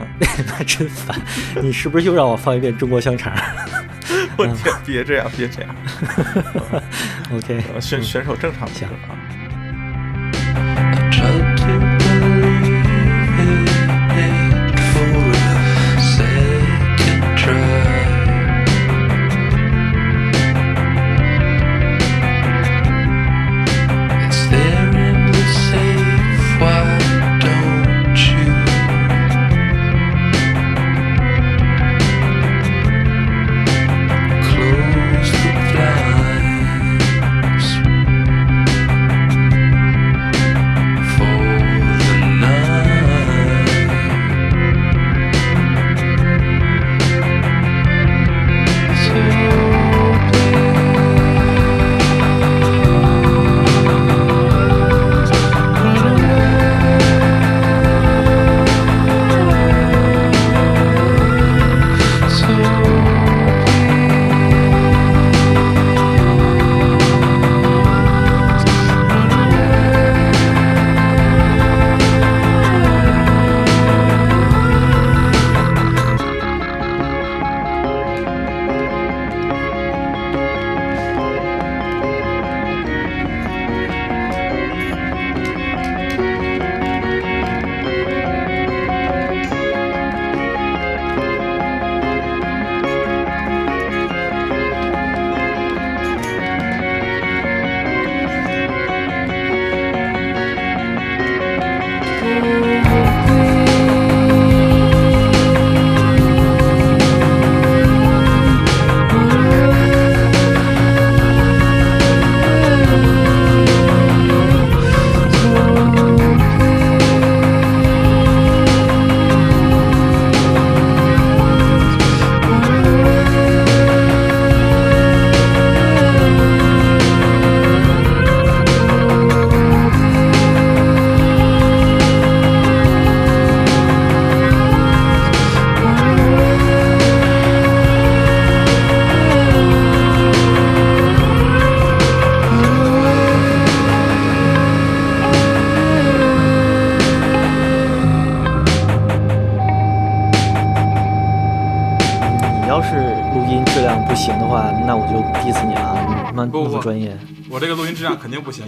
[0.18, 1.14] 那真烦，
[1.60, 3.30] 你是不是又让我放一遍《中国香肠》？
[4.38, 5.76] 我天，别这样，别这样。
[7.36, 8.72] OK，选选首正常的。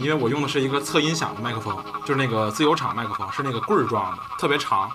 [0.00, 4.90] 因为我用的是一个测音响的麦克风，就是那个自由场麦克风，是那个棍儿状的，特别长。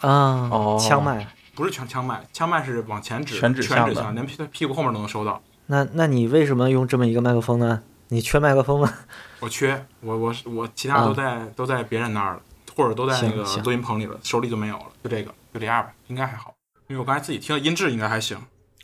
[0.00, 5.42] 嗯，哦，枪麦不是全枪麦，枪麦是往前指，全指向的，连屁屁股后面都能收到。
[5.66, 7.82] 那那你为什么用这么一个麦克风呢？
[8.08, 8.92] 你缺麦克风吗？
[9.40, 12.40] 我缺，我我我其他都在都在别人那儿了，
[12.76, 16.54] 或者都在那个录音棚里了，手里就没有了，就这个，就这样吧，应该还好。
[16.88, 18.38] 因为我刚才自己听的音质应该还行，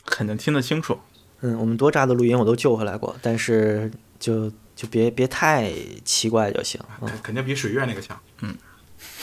[0.06, 0.98] 肯定听得清楚。
[1.42, 4.50] 嗯，我们多渣的录音我都救回来过，但是就
[4.81, 5.70] 就别别太
[6.07, 6.81] 奇怪就行。
[7.01, 8.18] 肯肯定比水月那个强。
[8.41, 8.57] 嗯。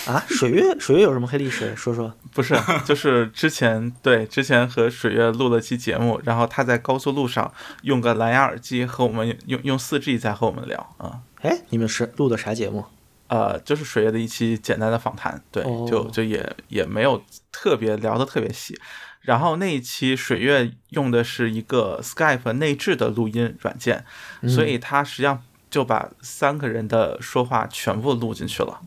[0.06, 1.76] 啊，水月水月有什么黑历史？
[1.76, 2.14] 说说。
[2.32, 2.56] 不是，
[2.86, 7.52] 就是之前对之前和水月录了期节目，然后他在高速路上
[7.82, 11.22] 用个蓝牙耳机和我们用用四 G 在和我们聊啊。
[11.42, 12.86] 哎，你们是录的啥节目？
[13.28, 18.80] 呃，就是水月的一期简单的访谈，对，就就也也没有特别聊的特别细。
[19.28, 24.06] 然后那一期水月用的是一个 Skype 内置的录音软件，
[24.48, 28.80] 所以他实际上就把三个人的说话全部录进去了。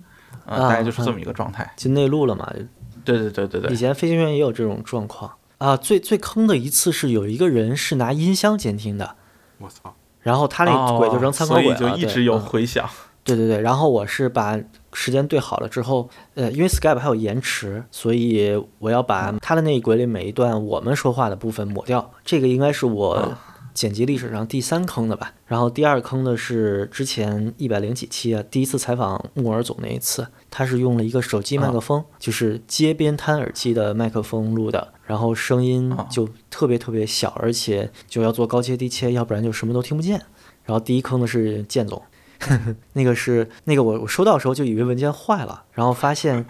[0.47, 2.51] 啊，大概就是这么一个状态，就内录了嘛。
[3.05, 3.71] 对对对对对。
[3.71, 5.77] 以前飞行员也有这种状况啊。
[5.77, 9.17] 最最坑的一次是有一个人是拿音箱监听的，
[9.59, 9.95] 我操！
[10.21, 12.89] 然后他那轨就扔参考轨了，所以就一直有回响。
[13.23, 14.59] 对对对，然后我是把
[14.93, 22.13] 时间对好了之后，呃，因为 Skype 还有延迟，所以我要把它的那一轨里每一段我们说话的部分抹掉。
[22.25, 23.37] 这个应该是我。
[23.73, 40.21] 剪辑历史上第三坑的吧，然后第二坑的是之前一百零几期啊，第一次采访木耳总那一次，他是用了一个手机麦克风，就是街边摊耳机的麦克风录的，然后声音就特别特别小，而且就要做高切低切，要不然就什么都听不见。
[40.65, 42.03] 然后第一坑的是建总，
[42.95, 46.45] 那个是那个我我收到的时候就以为文件坏了，然后发现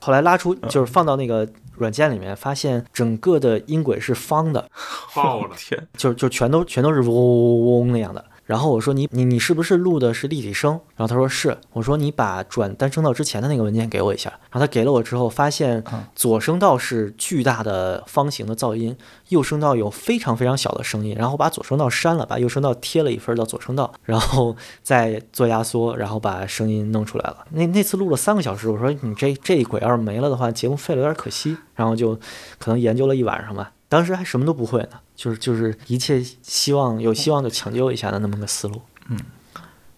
[0.00, 1.48] 后来拉出就是放到那个。
[1.78, 4.68] 软件里面发现整个的音轨是方的，
[5.14, 8.24] 爆了天， 就就全都全都是嗡嗡嗡那样的。
[8.48, 10.72] 然后我说你你你是不是录的是立体声？
[10.96, 11.58] 然后他说是。
[11.74, 14.30] 我说你把转单声道之前的那个文件给我一下。
[14.50, 15.84] 然后他给了我之后，发现
[16.16, 18.96] 左声道是巨大的方形的噪音，
[19.28, 21.14] 右声道有非常非常小的声音。
[21.14, 27.44] 然后我把左声道删了，把右声道贴了一份到左声道，然后再做压缩，然后把声音弄出来了。
[27.50, 31.54] 那那次录了三个小时，我说你这这一轨要是没了的话，节目废了有点可惜。
[31.74, 32.16] 然后就
[32.58, 33.72] 可能研究了一晚上吧。
[33.88, 39.18] 当时还什么都不会呢，就是就是一切希望有希望就抢救一下的那么个思路，嗯。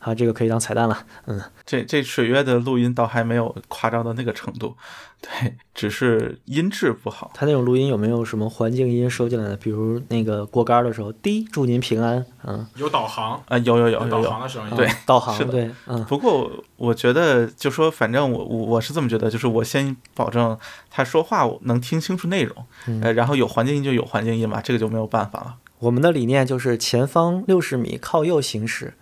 [0.02, 1.04] 好，这个可以当彩蛋了。
[1.26, 4.74] 嗯，这这水月的录音倒还没有夸张到那个程度，
[5.20, 7.30] 对，只是音质不好。
[7.34, 9.56] 他那种录音有没有什么环境音收进来的？
[9.58, 12.24] 比如那个过杆的时候，滴，祝您平安。
[12.46, 15.44] 嗯，有导航啊，有有有有导航的声音，对， 导航是。
[15.44, 16.02] 对，嗯。
[16.06, 20.58] 不过我觉得，就说反正我我我是这么觉得，就是我先保证
[20.90, 22.66] 他说话我能听清楚内容，
[23.02, 25.56] 呃，然后有环境音就有环境音嘛，这个就没有办法了。
[25.80, 28.94] 我们的理念就是前方六十米靠右行驶。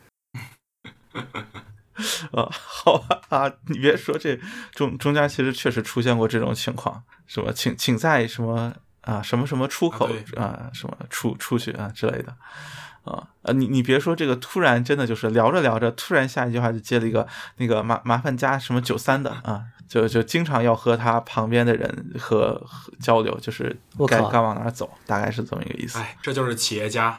[2.33, 4.39] 啊， 好吧啊，你别说这
[4.73, 12.35] 中中间其实确实出现过这种情况，什么请请在什么啊什么什么出口啊什么出出去啊之类的
[13.05, 17.27] 啊啊你你别说这个突然真的就是聊着聊着突然下一句话就接了一个
[17.57, 22.63] 那个麻麻烦加什么九三的啊就就经常要和他旁边的人和
[23.01, 23.75] 交流，就是
[24.07, 25.99] 该该往哪走，大概是这么一个意思。
[25.99, 27.19] 哎，这就是企业家。